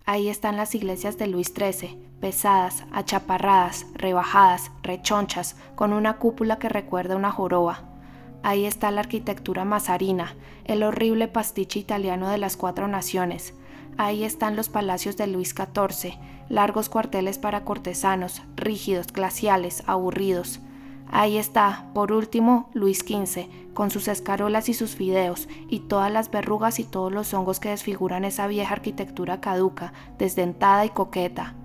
Ahí 0.05 0.29
están 0.29 0.57
las 0.57 0.73
iglesias 0.73 1.17
de 1.17 1.27
Luis 1.27 1.53
XIII, 1.55 1.97
pesadas, 2.19 2.85
achaparradas, 2.91 3.85
rebajadas, 3.93 4.71
rechonchas, 4.81 5.55
con 5.75 5.93
una 5.93 6.17
cúpula 6.17 6.57
que 6.57 6.69
recuerda 6.69 7.15
una 7.15 7.31
joroba. 7.31 7.83
Ahí 8.43 8.65
está 8.65 8.89
la 8.89 9.01
arquitectura 9.01 9.63
mazarina, 9.63 10.35
el 10.65 10.81
horrible 10.81 11.27
pastiche 11.27 11.79
italiano 11.79 12.29
de 12.29 12.39
las 12.39 12.57
cuatro 12.57 12.87
naciones. 12.87 13.53
Ahí 13.97 14.23
están 14.23 14.55
los 14.55 14.69
palacios 14.69 15.17
de 15.17 15.27
Luis 15.27 15.49
XIV, 15.49 16.17
largos 16.49 16.89
cuarteles 16.89 17.37
para 17.37 17.63
cortesanos, 17.63 18.41
rígidos, 18.55 19.07
glaciales, 19.07 19.83
aburridos. 19.85 20.59
Ahí 21.12 21.38
está, 21.38 21.89
por 21.93 22.13
último, 22.13 22.69
Luis 22.74 23.00
XV, 23.00 23.74
con 23.74 23.91
sus 23.91 24.08
escarolas 24.08 24.69
y 24.69 24.74
sus 24.74 24.95
fideos, 24.95 25.50
y 25.67 25.82
todas 25.82 26.10
las 26.10 26.32
verrugas 26.32 26.80
y 26.80 26.86
todos 26.86 27.12
los 27.12 27.34
hongos 27.34 27.60
que 27.60 27.69
desfiguran 27.69 28.24
esa 28.24 28.47
vieja 28.47 28.74
arquitectura 28.74 29.41
caduca, 29.41 29.91
desdentada 30.17 30.86
y 30.86 30.89
coqueta. 30.89 31.56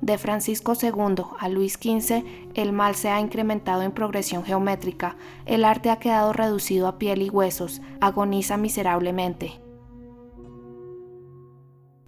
De 0.00 0.18
Francisco 0.18 0.72
II 0.80 1.22
a 1.38 1.48
Luis 1.48 1.74
XV, 1.74 2.24
el 2.54 2.72
mal 2.72 2.96
se 2.96 3.10
ha 3.10 3.20
incrementado 3.20 3.82
en 3.82 3.92
progresión 3.92 4.44
geométrica, 4.44 5.16
el 5.46 5.64
arte 5.64 5.90
ha 5.90 6.00
quedado 6.00 6.32
reducido 6.32 6.88
a 6.88 6.98
piel 6.98 7.22
y 7.22 7.30
huesos, 7.30 7.82
agoniza 8.00 8.56
miserablemente. 8.56 9.60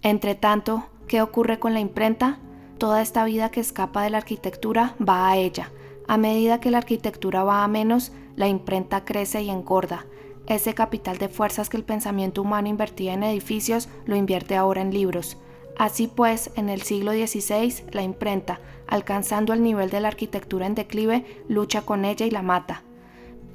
Entre 0.01 0.35
tanto, 0.35 0.83
¿qué 1.07 1.21
ocurre 1.21 1.59
con 1.59 1.73
la 1.73 1.79
imprenta? 1.79 2.39
Toda 2.77 3.01
esta 3.01 3.23
vida 3.23 3.51
que 3.51 3.61
escapa 3.61 4.03
de 4.03 4.09
la 4.09 4.17
arquitectura 4.17 4.95
va 4.99 5.29
a 5.29 5.37
ella, 5.37 5.71
a 6.07 6.17
medida 6.17 6.59
que 6.59 6.71
la 6.71 6.79
arquitectura 6.79 7.43
va 7.43 7.63
a 7.63 7.67
menos, 7.67 8.11
la 8.35 8.47
imprenta 8.47 9.05
crece 9.05 9.41
y 9.41 9.49
engorda. 9.49 10.05
Ese 10.47 10.73
capital 10.73 11.17
de 11.17 11.29
fuerzas 11.29 11.69
que 11.69 11.77
el 11.77 11.83
pensamiento 11.83 12.41
humano 12.41 12.67
invertía 12.67 13.13
en 13.13 13.23
edificios 13.23 13.87
lo 14.05 14.15
invierte 14.15 14.55
ahora 14.55 14.81
en 14.81 14.93
libros. 14.93 15.37
Así 15.77 16.07
pues, 16.07 16.51
en 16.55 16.69
el 16.69 16.81
siglo 16.81 17.13
XVI, 17.13 17.85
la 17.91 18.03
imprenta, 18.03 18.59
alcanzando 18.87 19.53
el 19.53 19.63
nivel 19.63 19.89
de 19.89 20.01
la 20.01 20.09
arquitectura 20.09 20.67
en 20.67 20.75
declive, 20.75 21.25
lucha 21.47 21.81
con 21.81 22.05
ella 22.05 22.25
y 22.25 22.31
la 22.31 22.41
mata. 22.41 22.83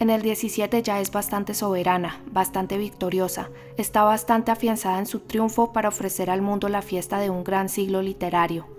En 0.00 0.10
el 0.10 0.22
XVII 0.22 0.82
ya 0.82 1.00
es 1.00 1.10
bastante 1.10 1.54
soberana, 1.54 2.20
bastante 2.30 2.78
victoriosa, 2.78 3.50
está 3.76 4.04
bastante 4.04 4.52
afianzada 4.52 4.98
en 4.98 5.06
su 5.06 5.20
triunfo 5.20 5.72
para 5.72 5.88
ofrecer 5.88 6.30
al 6.30 6.40
mundo 6.40 6.68
la 6.68 6.82
fiesta 6.82 7.18
de 7.18 7.30
un 7.30 7.42
gran 7.42 7.68
siglo 7.68 8.00
literario. 8.00 8.77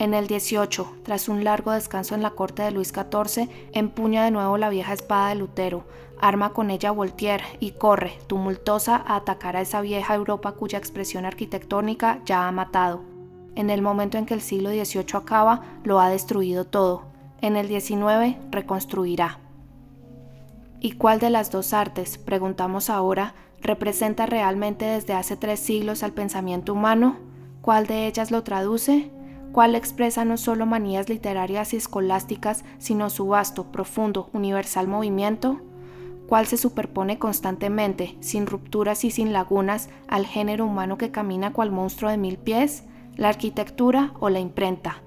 En 0.00 0.14
el 0.14 0.28
18, 0.28 0.98
tras 1.02 1.28
un 1.28 1.42
largo 1.42 1.72
descanso 1.72 2.14
en 2.14 2.22
la 2.22 2.30
corte 2.30 2.62
de 2.62 2.70
Luis 2.70 2.92
XIV, 2.92 3.48
empuña 3.72 4.22
de 4.22 4.30
nuevo 4.30 4.56
la 4.56 4.68
vieja 4.68 4.92
espada 4.92 5.30
de 5.30 5.34
Lutero, 5.34 5.86
arma 6.20 6.52
con 6.52 6.70
ella 6.70 6.92
Voltaire 6.92 7.42
y 7.58 7.72
corre, 7.72 8.16
tumultuosa, 8.28 8.94
a 8.94 9.16
atacar 9.16 9.56
a 9.56 9.60
esa 9.60 9.80
vieja 9.80 10.14
Europa 10.14 10.52
cuya 10.52 10.78
expresión 10.78 11.24
arquitectónica 11.24 12.20
ya 12.24 12.46
ha 12.46 12.52
matado. 12.52 13.00
En 13.56 13.70
el 13.70 13.82
momento 13.82 14.18
en 14.18 14.26
que 14.26 14.34
el 14.34 14.40
siglo 14.40 14.70
XVIII 14.70 15.04
acaba, 15.14 15.62
lo 15.82 15.98
ha 15.98 16.10
destruido 16.10 16.64
todo. 16.64 17.02
En 17.40 17.56
el 17.56 17.66
XIX, 17.66 18.36
reconstruirá. 18.52 19.40
¿Y 20.78 20.92
cuál 20.92 21.18
de 21.18 21.30
las 21.30 21.50
dos 21.50 21.72
artes, 21.72 22.18
preguntamos 22.18 22.88
ahora, 22.88 23.34
representa 23.60 24.26
realmente 24.26 24.84
desde 24.84 25.14
hace 25.14 25.36
tres 25.36 25.58
siglos 25.58 26.04
al 26.04 26.12
pensamiento 26.12 26.72
humano? 26.72 27.16
¿Cuál 27.62 27.88
de 27.88 28.06
ellas 28.06 28.30
lo 28.30 28.44
traduce? 28.44 29.10
Cual 29.52 29.74
expresa 29.74 30.24
no 30.24 30.36
solo 30.36 30.66
manías 30.66 31.08
literarias 31.08 31.72
y 31.74 31.76
escolásticas, 31.76 32.64
sino 32.78 33.10
su 33.10 33.26
vasto, 33.28 33.72
profundo, 33.72 34.30
universal 34.32 34.88
movimiento, 34.88 35.60
cual 36.26 36.46
se 36.46 36.58
superpone 36.58 37.18
constantemente, 37.18 38.16
sin 38.20 38.46
rupturas 38.46 39.04
y 39.04 39.10
sin 39.10 39.32
lagunas, 39.32 39.88
al 40.06 40.26
género 40.26 40.66
humano 40.66 40.98
que 40.98 41.10
camina 41.10 41.52
cual 41.52 41.70
monstruo 41.70 42.10
de 42.10 42.18
mil 42.18 42.36
pies, 42.36 42.84
la 43.16 43.30
arquitectura 43.30 44.12
o 44.20 44.28
la 44.28 44.38
imprenta. 44.38 45.02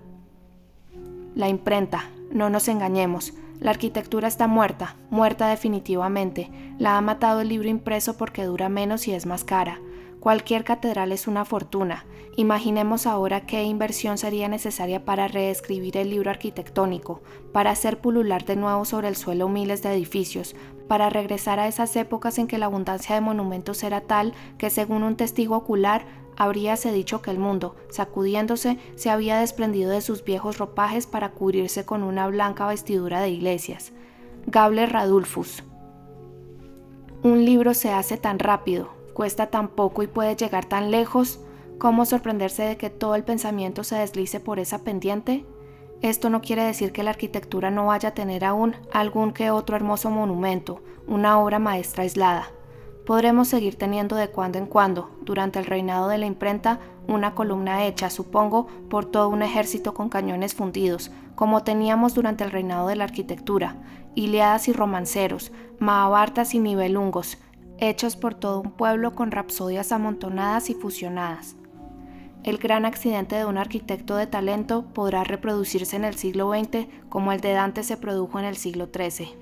La 1.36 1.48
imprenta, 1.48 2.10
no 2.32 2.50
nos 2.50 2.68
engañemos, 2.68 3.34
la 3.60 3.70
arquitectura 3.70 4.28
está 4.28 4.48
muerta, 4.48 4.96
muerta 5.12 5.48
definitivamente, 5.48 6.50
la 6.80 6.98
ha 6.98 7.02
matado 7.02 7.42
el 7.42 7.50
libro 7.50 7.70
impreso 7.70 8.18
porque 8.18 8.44
dura 8.44 8.70
menos 8.70 9.08
y 9.08 9.14
es 9.14 9.28
más 9.28 9.44
cara, 9.44 9.80
Cualquier 10.22 10.64
catedral 10.64 11.12
es 11.12 11.28
una 11.28 11.46
fortuna. 11.46 12.06
Imaginemos 12.36 13.08
ahora 13.08 13.48
qué 13.48 13.64
inversión 13.64 14.20
sería 14.20 14.48
necesaria 14.48 15.04
para 15.04 15.28
reescribir 15.28 15.98
el 15.98 16.12
libro 16.12 16.30
arquitectónico, 16.30 17.24
para 17.52 17.72
hacer 17.72 18.02
pulular 18.02 18.46
de 18.46 18.56
nuevo 18.56 18.86
sobre 18.86 19.08
el 19.08 19.16
suelo 19.16 19.50
miles 19.50 19.82
de 19.82 19.92
edificios, 19.92 20.56
para 20.88 21.10
regresar 21.10 21.60
a 21.60 21.68
esas 21.68 21.96
épocas 21.96 22.38
en 22.38 22.46
que 22.46 22.60
la 22.60 22.68
abundancia 22.68 23.16
de 23.16 23.22
monumentos 23.22 23.82
era 23.82 24.02
tal 24.02 24.36
que 24.60 24.70
según 24.70 25.02
un 25.02 25.18
testigo 25.18 25.56
ocular 25.56 26.06
habríase 26.38 26.92
dicho 26.92 27.24
que 27.24 27.32
el 27.32 27.40
mundo, 27.40 27.76
sacudiéndose, 27.90 28.78
se 28.96 29.10
había 29.10 29.40
desprendido 29.40 29.90
de 29.90 30.02
sus 30.02 30.24
viejos 30.24 30.60
ropajes 30.60 31.08
para 31.08 31.32
cubrirse 31.32 31.84
con 31.84 32.04
una 32.04 32.28
blanca 32.28 32.68
vestidura 32.68 33.22
de 33.22 33.32
iglesias. 33.32 33.92
Gabler 34.46 34.92
Radulfus. 34.92 35.64
Un 37.24 37.44
libro 37.44 37.74
se 37.74 37.92
hace 37.92 38.18
tan 38.18 38.38
rápido, 38.38 39.01
cuesta 39.22 39.52
tan 39.52 39.68
poco 39.68 40.02
y 40.02 40.08
puede 40.08 40.36
llegar 40.36 40.66
tan 40.66 40.90
lejos, 40.90 41.40
¿cómo 41.78 42.06
sorprenderse 42.08 42.64
de 42.64 42.78
que 42.78 42.90
todo 42.90 43.14
el 43.14 43.24
pensamiento 43.24 43.84
se 43.84 43.98
deslice 43.98 44.40
por 44.40 44.58
esa 44.58 44.80
pendiente? 44.80 45.46
Esto 46.02 46.32
no 46.32 46.42
quiere 46.42 46.64
decir 46.64 46.92
que 46.92 47.04
la 47.04 47.12
arquitectura 47.12 47.70
no 47.70 47.86
vaya 47.86 48.10
a 48.10 48.14
tener 48.16 48.44
aún 48.44 48.76
algún 48.92 49.32
que 49.32 49.52
otro 49.52 49.76
hermoso 49.76 50.10
monumento, 50.10 50.82
una 51.06 51.40
obra 51.40 51.60
maestra 51.60 52.02
aislada. 52.02 52.48
Podremos 53.06 53.48
seguir 53.48 53.76
teniendo 53.76 54.16
de 54.16 54.30
cuando 54.30 54.58
en 54.58 54.66
cuando, 54.66 55.12
durante 55.22 55.60
el 55.60 55.68
reinado 55.68 56.08
de 56.08 56.18
la 56.18 56.26
imprenta, 56.26 56.80
una 57.08 57.36
columna 57.36 57.86
hecha, 57.86 58.10
supongo, 58.10 58.66
por 58.90 59.06
todo 59.06 59.30
un 59.30 59.44
ejército 59.44 59.94
con 59.94 60.10
cañones 60.10 60.56
fundidos, 60.56 61.12
como 61.36 61.62
teníamos 61.62 62.16
durante 62.16 62.44
el 62.44 62.50
reinado 62.50 62.88
de 62.88 62.96
la 62.96 63.04
arquitectura, 63.04 63.76
Iliadas 64.16 64.68
y 64.68 64.74
romanceros, 64.74 65.52
Mahabhartas 65.78 66.56
y 66.56 66.60
nivelungos, 66.60 67.38
hechos 67.82 68.16
por 68.16 68.36
todo 68.36 68.62
un 68.62 68.72
pueblo 68.72 69.14
con 69.16 69.32
rapsodias 69.32 69.92
amontonadas 69.92 70.70
y 70.70 70.76
fusionadas. 70.76 71.56
El 72.44 72.58
gran 72.58 72.86
accidente 72.86 73.36
de 73.36 73.46
un 73.46 73.58
arquitecto 73.58 74.16
de 74.16 74.28
talento 74.28 74.86
podrá 74.94 75.24
reproducirse 75.24 75.96
en 75.96 76.06
el 76.06 76.16
siglo 76.16 76.52
XX 76.52 76.88
como 77.10 77.32
el 77.32 77.42
de 77.42 77.54
Dante 77.54 77.84
se 77.84 77.98
produjo 77.98 78.40
en 78.40 78.46
el 78.46 78.56
siglo 78.56 78.90
XIII. 78.94 79.34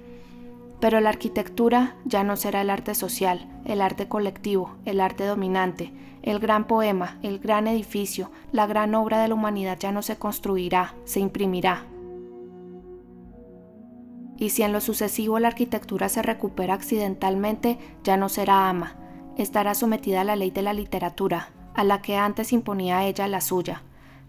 Pero 0.80 1.02
la 1.02 1.10
arquitectura 1.10 1.98
ya 2.06 2.24
no 2.24 2.38
será 2.38 2.62
el 2.62 2.70
arte 2.70 2.96
social, 2.96 3.46
el 3.66 3.82
arte 3.82 4.08
colectivo, 4.08 4.76
el 4.86 5.02
arte 5.02 5.26
dominante, 5.26 5.92
el 6.24 6.40
gran 6.40 6.66
poema, 6.66 7.20
el 7.22 7.40
gran 7.40 7.68
edificio, 7.68 8.32
la 8.54 8.68
gran 8.68 8.96
obra 8.96 9.22
de 9.22 9.28
la 9.28 9.34
humanidad 9.34 9.78
ya 9.78 9.92
no 9.92 10.02
se 10.02 10.18
construirá, 10.18 10.96
se 11.04 11.20
imprimirá. 11.20 11.86
Y 14.40 14.50
si 14.50 14.64
en 14.64 14.74
lo 14.74 14.82
sucesivo 14.82 15.38
la 15.38 15.50
arquitectura 15.50 16.10
se 16.10 16.24
recupera 16.24 16.74
accidentalmente, 16.74 17.78
ya 18.04 18.18
no 18.18 18.30
será 18.30 18.70
ama, 18.70 18.96
estará 19.38 19.76
sometida 19.76 20.22
a 20.22 20.24
la 20.24 20.36
ley 20.36 20.50
de 20.50 20.64
la 20.64 20.74
literatura, 20.74 21.50
a 21.76 21.84
la 21.84 22.02
que 22.02 22.18
antes 22.18 22.54
imponía 22.54 23.06
ella 23.06 23.28
la 23.28 23.42
suya. 23.42 23.84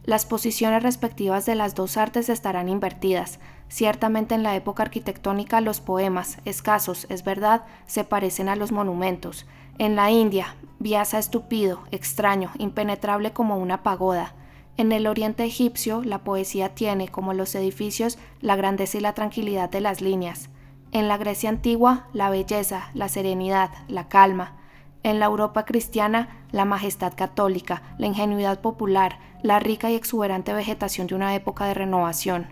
Las 0.05 0.27
posiciones 0.27 0.83
respectivas 0.83 1.47
de 1.47 1.55
las 1.55 1.75
dos 1.75 1.97
artes 1.97 2.29
estarán 2.29 2.69
invertidas, 2.69 3.39
Ciertamente 3.71 4.35
en 4.35 4.43
la 4.43 4.57
época 4.57 4.83
arquitectónica 4.83 5.61
los 5.61 5.81
poemas, 5.81 6.39
escasos, 6.45 7.07
es 7.09 7.23
verdad, 7.23 7.63
se 7.87 8.03
parecen 8.03 8.49
a 8.49 8.57
los 8.57 8.73
monumentos. 8.73 9.47
En 9.79 9.95
la 9.95 10.11
India, 10.11 10.57
Vyasa 10.81 11.21
estúpido, 11.21 11.81
extraño, 11.93 12.51
impenetrable 12.59 13.33
como 13.33 13.59
una 13.59 13.85
pagoda. 13.85 14.35
En 14.77 14.93
el 14.93 15.07
oriente 15.07 15.45
egipcio, 15.45 16.03
la 16.03 16.25
poesía 16.25 16.75
tiene, 16.75 17.09
como 17.09 17.35
los 17.35 17.55
edificios, 17.55 18.19
la 18.41 18.57
grandeza 18.57 18.99
y 18.99 19.01
la 19.01 19.13
tranquilidad 19.13 19.69
de 19.69 19.81
las 19.81 20.01
líneas. 20.01 20.49
En 20.93 21.07
la 21.07 21.19
Grecia 21.19 21.51
antigua, 21.51 22.09
la 22.13 22.31
belleza, 22.31 22.91
la 22.95 23.09
serenidad, 23.09 23.71
la 23.89 24.09
calma. 24.09 24.57
En 25.03 25.21
la 25.21 25.27
Europa 25.27 25.65
cristiana, 25.65 26.45
la 26.51 26.65
majestad 26.65 27.15
católica, 27.15 27.83
la 27.99 28.07
ingenuidad 28.07 28.61
popular, 28.61 29.19
la 29.43 29.59
rica 29.61 29.91
y 29.91 29.95
exuberante 29.95 30.53
vegetación 30.53 31.07
de 31.07 31.15
una 31.15 31.35
época 31.35 31.67
de 31.67 31.75
renovación. 31.75 32.49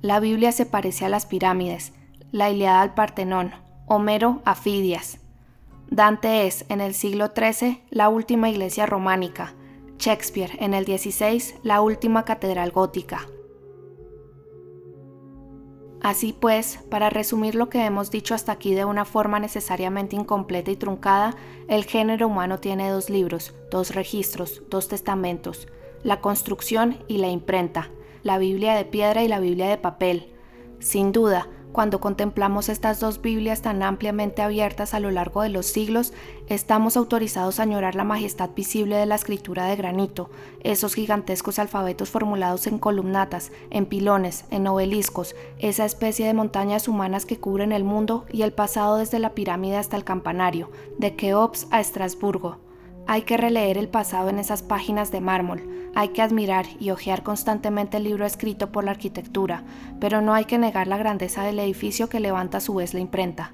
La 0.00 0.18
Biblia 0.18 0.50
se 0.50 0.66
parece 0.66 1.04
a 1.04 1.08
las 1.08 1.26
pirámides, 1.26 1.92
la 2.32 2.50
Iliada 2.50 2.80
al 2.80 2.94
Partenón, 2.94 3.52
Homero 3.86 4.42
a 4.44 4.54
Fidias. 4.54 5.18
Dante 5.90 6.46
es, 6.46 6.64
en 6.70 6.80
el 6.80 6.94
siglo 6.94 7.32
XIII, 7.36 7.82
la 7.90 8.08
última 8.08 8.48
iglesia 8.48 8.86
románica, 8.86 9.52
Shakespeare, 10.02 10.50
en 10.58 10.74
el 10.74 10.84
XVI, 10.84 11.54
la 11.62 11.80
última 11.80 12.24
catedral 12.24 12.72
gótica. 12.72 13.28
Así 16.00 16.32
pues, 16.32 16.80
para 16.90 17.08
resumir 17.08 17.54
lo 17.54 17.68
que 17.68 17.84
hemos 17.84 18.10
dicho 18.10 18.34
hasta 18.34 18.50
aquí 18.50 18.74
de 18.74 18.84
una 18.84 19.04
forma 19.04 19.38
necesariamente 19.38 20.16
incompleta 20.16 20.72
y 20.72 20.76
truncada, 20.76 21.36
el 21.68 21.84
género 21.84 22.26
humano 22.26 22.58
tiene 22.58 22.90
dos 22.90 23.10
libros, 23.10 23.54
dos 23.70 23.94
registros, 23.94 24.64
dos 24.68 24.88
testamentos, 24.88 25.68
la 26.02 26.20
construcción 26.20 26.98
y 27.06 27.18
la 27.18 27.28
imprenta, 27.28 27.88
la 28.24 28.38
Biblia 28.38 28.74
de 28.74 28.84
piedra 28.84 29.22
y 29.22 29.28
la 29.28 29.38
Biblia 29.38 29.68
de 29.68 29.78
papel. 29.78 30.34
Sin 30.80 31.12
duda, 31.12 31.46
cuando 31.72 32.00
contemplamos 32.00 32.68
estas 32.68 33.00
dos 33.00 33.20
Biblias 33.20 33.62
tan 33.62 33.82
ampliamente 33.82 34.42
abiertas 34.42 34.94
a 34.94 35.00
lo 35.00 35.10
largo 35.10 35.42
de 35.42 35.48
los 35.48 35.66
siglos, 35.66 36.12
estamos 36.48 36.96
autorizados 36.96 37.58
a 37.58 37.62
añorar 37.62 37.94
la 37.94 38.04
majestad 38.04 38.50
visible 38.54 38.96
de 38.96 39.06
la 39.06 39.14
escritura 39.14 39.66
de 39.66 39.76
granito, 39.76 40.30
esos 40.60 40.94
gigantescos 40.94 41.58
alfabetos 41.58 42.10
formulados 42.10 42.66
en 42.66 42.78
columnatas, 42.78 43.52
en 43.70 43.86
pilones, 43.86 44.44
en 44.50 44.66
obeliscos, 44.66 45.34
esa 45.58 45.84
especie 45.84 46.26
de 46.26 46.34
montañas 46.34 46.88
humanas 46.88 47.26
que 47.26 47.40
cubren 47.40 47.72
el 47.72 47.84
mundo 47.84 48.26
y 48.30 48.42
el 48.42 48.52
pasado 48.52 48.98
desde 48.98 49.18
la 49.18 49.30
pirámide 49.30 49.76
hasta 49.76 49.96
el 49.96 50.04
campanario, 50.04 50.70
de 50.98 51.16
Keops 51.16 51.68
a 51.70 51.80
Estrasburgo. 51.80 52.71
Hay 53.06 53.22
que 53.22 53.36
releer 53.36 53.78
el 53.78 53.88
pasado 53.88 54.28
en 54.28 54.38
esas 54.38 54.62
páginas 54.62 55.10
de 55.10 55.20
mármol, 55.20 55.90
hay 55.94 56.08
que 56.08 56.22
admirar 56.22 56.66
y 56.78 56.90
hojear 56.90 57.22
constantemente 57.22 57.96
el 57.98 58.04
libro 58.04 58.24
escrito 58.24 58.72
por 58.72 58.84
la 58.84 58.92
arquitectura, 58.92 59.64
pero 60.00 60.22
no 60.22 60.34
hay 60.34 60.44
que 60.44 60.58
negar 60.58 60.86
la 60.86 60.96
grandeza 60.96 61.42
del 61.42 61.58
edificio 61.58 62.08
que 62.08 62.20
levanta 62.20 62.58
a 62.58 62.60
su 62.60 62.74
vez 62.74 62.94
la 62.94 63.00
imprenta. 63.00 63.52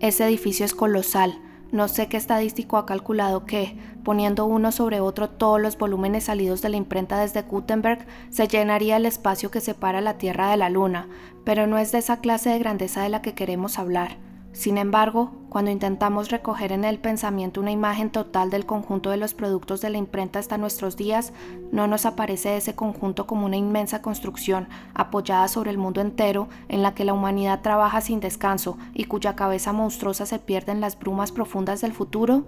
Ese 0.00 0.26
edificio 0.26 0.66
es 0.66 0.74
colosal, 0.74 1.40
no 1.72 1.88
sé 1.88 2.08
qué 2.08 2.16
estadístico 2.16 2.76
ha 2.76 2.86
calculado 2.86 3.46
que, 3.46 3.76
poniendo 4.04 4.44
uno 4.44 4.70
sobre 4.70 5.00
otro 5.00 5.30
todos 5.30 5.60
los 5.60 5.78
volúmenes 5.78 6.24
salidos 6.24 6.60
de 6.60 6.68
la 6.68 6.76
imprenta 6.76 7.18
desde 7.18 7.42
Gutenberg, 7.42 8.06
se 8.30 8.46
llenaría 8.46 8.96
el 8.96 9.06
espacio 9.06 9.50
que 9.50 9.60
separa 9.60 10.00
la 10.00 10.18
Tierra 10.18 10.50
de 10.50 10.56
la 10.56 10.68
Luna, 10.68 11.08
pero 11.44 11.66
no 11.66 11.78
es 11.78 11.90
de 11.90 11.98
esa 11.98 12.18
clase 12.18 12.50
de 12.50 12.58
grandeza 12.58 13.02
de 13.02 13.08
la 13.08 13.22
que 13.22 13.34
queremos 13.34 13.78
hablar. 13.78 14.18
Sin 14.54 14.78
embargo, 14.78 15.32
cuando 15.48 15.72
intentamos 15.72 16.30
recoger 16.30 16.70
en 16.70 16.84
el 16.84 17.00
pensamiento 17.00 17.60
una 17.60 17.72
imagen 17.72 18.10
total 18.10 18.50
del 18.50 18.66
conjunto 18.66 19.10
de 19.10 19.16
los 19.16 19.34
productos 19.34 19.80
de 19.80 19.90
la 19.90 19.98
imprenta 19.98 20.38
hasta 20.38 20.58
nuestros 20.58 20.96
días, 20.96 21.32
no 21.72 21.88
nos 21.88 22.06
aparece 22.06 22.56
ese 22.56 22.76
conjunto 22.76 23.26
como 23.26 23.46
una 23.46 23.56
inmensa 23.56 24.00
construcción 24.00 24.68
apoyada 24.94 25.48
sobre 25.48 25.72
el 25.72 25.78
mundo 25.78 26.00
entero 26.00 26.48
en 26.68 26.82
la 26.82 26.94
que 26.94 27.04
la 27.04 27.14
humanidad 27.14 27.62
trabaja 27.62 28.00
sin 28.00 28.20
descanso 28.20 28.78
y 28.94 29.06
cuya 29.06 29.34
cabeza 29.34 29.72
monstruosa 29.72 30.24
se 30.24 30.38
pierde 30.38 30.70
en 30.70 30.80
las 30.80 30.96
brumas 30.96 31.32
profundas 31.32 31.80
del 31.80 31.92
futuro. 31.92 32.46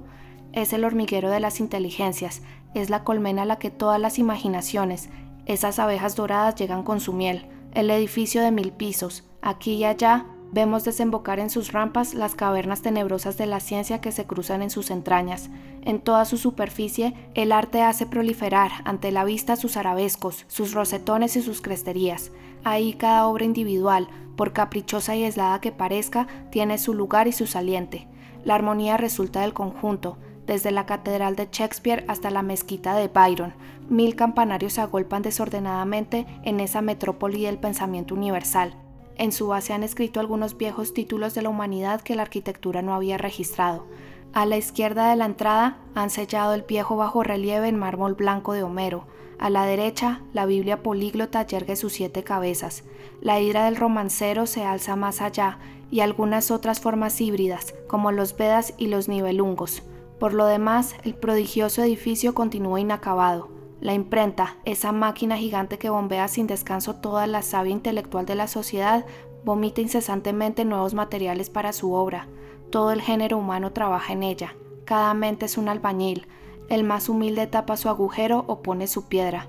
Es 0.52 0.72
el 0.72 0.84
hormiguero 0.84 1.28
de 1.28 1.40
las 1.40 1.58
inteligencias, 1.58 2.40
es 2.74 2.88
la 2.88 3.02
colmena 3.02 3.42
a 3.42 3.46
la 3.46 3.58
que 3.58 3.72
todas 3.72 4.00
las 4.00 4.20
imaginaciones, 4.20 5.08
esas 5.44 5.80
abejas 5.80 6.14
doradas 6.14 6.54
llegan 6.54 6.84
con 6.84 7.00
su 7.00 7.12
miel, 7.12 7.48
el 7.74 7.90
edificio 7.90 8.42
de 8.42 8.52
mil 8.52 8.70
pisos, 8.70 9.24
aquí 9.42 9.74
y 9.74 9.84
allá 9.84 10.26
Vemos 10.52 10.84
desembocar 10.84 11.38
en 11.40 11.50
sus 11.50 11.72
rampas 11.72 12.14
las 12.14 12.34
cavernas 12.34 12.80
tenebrosas 12.80 13.36
de 13.36 13.46
la 13.46 13.60
ciencia 13.60 14.00
que 14.00 14.12
se 14.12 14.26
cruzan 14.26 14.62
en 14.62 14.70
sus 14.70 14.90
entrañas. 14.90 15.50
En 15.82 16.00
toda 16.00 16.24
su 16.24 16.38
superficie, 16.38 17.14
el 17.34 17.52
arte 17.52 17.82
hace 17.82 18.06
proliferar 18.06 18.70
ante 18.84 19.10
la 19.10 19.24
vista 19.24 19.56
sus 19.56 19.76
arabescos, 19.76 20.44
sus 20.48 20.72
rosetones 20.72 21.36
y 21.36 21.42
sus 21.42 21.60
cresterías. 21.60 22.30
Ahí 22.64 22.94
cada 22.94 23.26
obra 23.26 23.44
individual, 23.44 24.08
por 24.36 24.52
caprichosa 24.52 25.16
y 25.16 25.24
aislada 25.24 25.60
que 25.60 25.72
parezca, 25.72 26.26
tiene 26.50 26.78
su 26.78 26.94
lugar 26.94 27.26
y 27.28 27.32
su 27.32 27.46
saliente. 27.46 28.06
La 28.44 28.54
armonía 28.54 28.96
resulta 28.96 29.40
del 29.40 29.52
conjunto, 29.52 30.16
desde 30.46 30.70
la 30.70 30.86
catedral 30.86 31.34
de 31.34 31.48
Shakespeare 31.50 32.04
hasta 32.08 32.30
la 32.30 32.42
mezquita 32.42 32.94
de 32.94 33.08
Byron. 33.08 33.54
Mil 33.88 34.14
campanarios 34.14 34.74
se 34.74 34.80
agolpan 34.80 35.22
desordenadamente 35.22 36.26
en 36.44 36.60
esa 36.60 36.82
metrópoli 36.82 37.42
del 37.42 37.58
pensamiento 37.58 38.14
universal. 38.14 38.76
En 39.18 39.32
su 39.32 39.48
base 39.48 39.72
han 39.72 39.82
escrito 39.82 40.20
algunos 40.20 40.58
viejos 40.58 40.92
títulos 40.92 41.34
de 41.34 41.42
la 41.42 41.48
humanidad 41.48 42.02
que 42.02 42.14
la 42.14 42.22
arquitectura 42.22 42.82
no 42.82 42.94
había 42.94 43.16
registrado. 43.16 43.86
A 44.34 44.44
la 44.44 44.58
izquierda 44.58 45.08
de 45.08 45.16
la 45.16 45.24
entrada 45.24 45.78
han 45.94 46.10
sellado 46.10 46.52
el 46.52 46.62
viejo 46.62 46.96
bajo 46.96 47.22
relieve 47.22 47.68
en 47.68 47.76
mármol 47.76 48.14
blanco 48.14 48.52
de 48.52 48.62
Homero. 48.62 49.06
A 49.38 49.48
la 49.48 49.64
derecha, 49.64 50.20
la 50.34 50.44
Biblia 50.44 50.82
políglota 50.82 51.46
yergue 51.46 51.76
sus 51.76 51.94
siete 51.94 52.22
cabezas. 52.22 52.84
La 53.22 53.40
hidra 53.40 53.64
del 53.64 53.76
romancero 53.76 54.46
se 54.46 54.64
alza 54.64 54.96
más 54.96 55.22
allá 55.22 55.58
y 55.90 56.00
algunas 56.00 56.50
otras 56.50 56.80
formas 56.80 57.18
híbridas, 57.20 57.74
como 57.86 58.12
los 58.12 58.36
Vedas 58.36 58.74
y 58.76 58.88
los 58.88 59.08
nivelungos. 59.08 59.82
Por 60.18 60.34
lo 60.34 60.44
demás, 60.46 60.94
el 61.04 61.14
prodigioso 61.14 61.82
edificio 61.82 62.34
continúa 62.34 62.80
inacabado. 62.80 63.55
La 63.80 63.92
imprenta, 63.92 64.56
esa 64.64 64.90
máquina 64.90 65.36
gigante 65.36 65.78
que 65.78 65.90
bombea 65.90 66.28
sin 66.28 66.46
descanso 66.46 66.96
toda 66.96 67.26
la 67.26 67.42
savia 67.42 67.72
intelectual 67.72 68.24
de 68.24 68.34
la 68.34 68.48
sociedad, 68.48 69.04
vomita 69.44 69.82
incesantemente 69.82 70.64
nuevos 70.64 70.94
materiales 70.94 71.50
para 71.50 71.74
su 71.74 71.92
obra. 71.92 72.26
Todo 72.70 72.90
el 72.90 73.02
género 73.02 73.36
humano 73.36 73.72
trabaja 73.72 74.14
en 74.14 74.22
ella. 74.22 74.56
Cada 74.86 75.12
mente 75.12 75.44
es 75.44 75.58
un 75.58 75.68
albañil. 75.68 76.26
El 76.70 76.84
más 76.84 77.10
humilde 77.10 77.46
tapa 77.46 77.76
su 77.76 77.90
agujero 77.90 78.44
o 78.48 78.62
pone 78.62 78.86
su 78.86 79.08
piedra. 79.08 79.46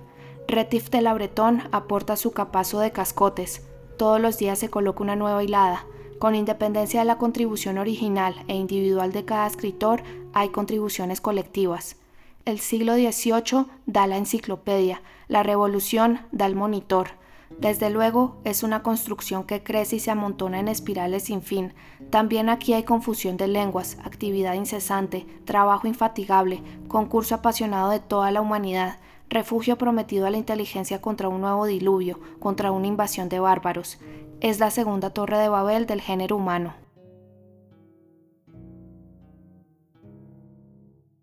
Retif 0.48 0.90
de 0.90 1.02
la 1.02 1.14
Bretón 1.14 1.64
aporta 1.72 2.18
su 2.18 2.32
capazo 2.32 2.80
de 2.80 2.92
cascotes. 2.92 3.66
Todos 3.98 4.20
los 4.20 4.38
días 4.38 4.60
se 4.60 4.70
coloca 4.70 5.04
una 5.04 5.16
nueva 5.16 5.42
hilada. 5.42 5.86
Con 6.20 6.36
independencia 6.36 7.00
de 7.00 7.06
la 7.06 7.18
contribución 7.18 7.78
original 7.78 8.36
e 8.48 8.56
individual 8.56 9.14
de 9.14 9.24
cada 9.24 9.48
escritor, 9.48 10.04
hay 10.34 10.50
contribuciones 10.50 11.22
colectivas 11.22 11.96
el 12.48 12.60
siglo 12.60 12.96
XVIII 12.96 13.66
da 13.88 14.08
la 14.08 14.16
enciclopedia, 14.16 15.02
la 15.28 15.44
revolución 15.44 16.22
da 16.32 16.46
el 16.46 16.56
monitor. 16.56 17.10
Desde 17.60 17.90
luego, 17.90 18.38
es 18.46 18.64
una 18.64 18.84
construcción 18.84 19.44
que 19.44 19.64
crece 19.64 19.98
y 19.98 20.00
se 20.00 20.12
amontona 20.12 20.62
en 20.62 20.70
espirales 20.70 21.24
sin 21.24 21.42
fin. 21.42 21.74
También 22.10 22.48
aquí 22.48 22.74
hay 22.74 22.84
confusión 22.84 23.36
de 23.36 23.50
lenguas, 23.50 23.98
actividad 24.02 24.54
incesante, 24.54 25.28
trabajo 25.44 25.88
infatigable, 25.88 26.64
concurso 26.88 27.36
apasionado 27.36 27.90
de 27.90 28.00
toda 28.00 28.32
la 28.32 28.40
humanidad, 28.40 28.98
refugio 29.28 29.78
prometido 29.78 30.26
a 30.26 30.30
la 30.30 30.38
inteligencia 30.38 31.02
contra 31.02 31.28
un 31.28 31.42
nuevo 31.42 31.66
diluvio, 31.66 32.18
contra 32.40 32.72
una 32.72 32.88
invasión 32.88 33.28
de 33.28 33.42
bárbaros. 33.42 34.00
Es 34.40 34.60
la 34.60 34.72
segunda 34.72 35.10
torre 35.10 35.38
de 35.38 35.50
Babel 35.50 35.86
del 35.86 36.00
género 36.00 36.38
humano. 36.38 36.87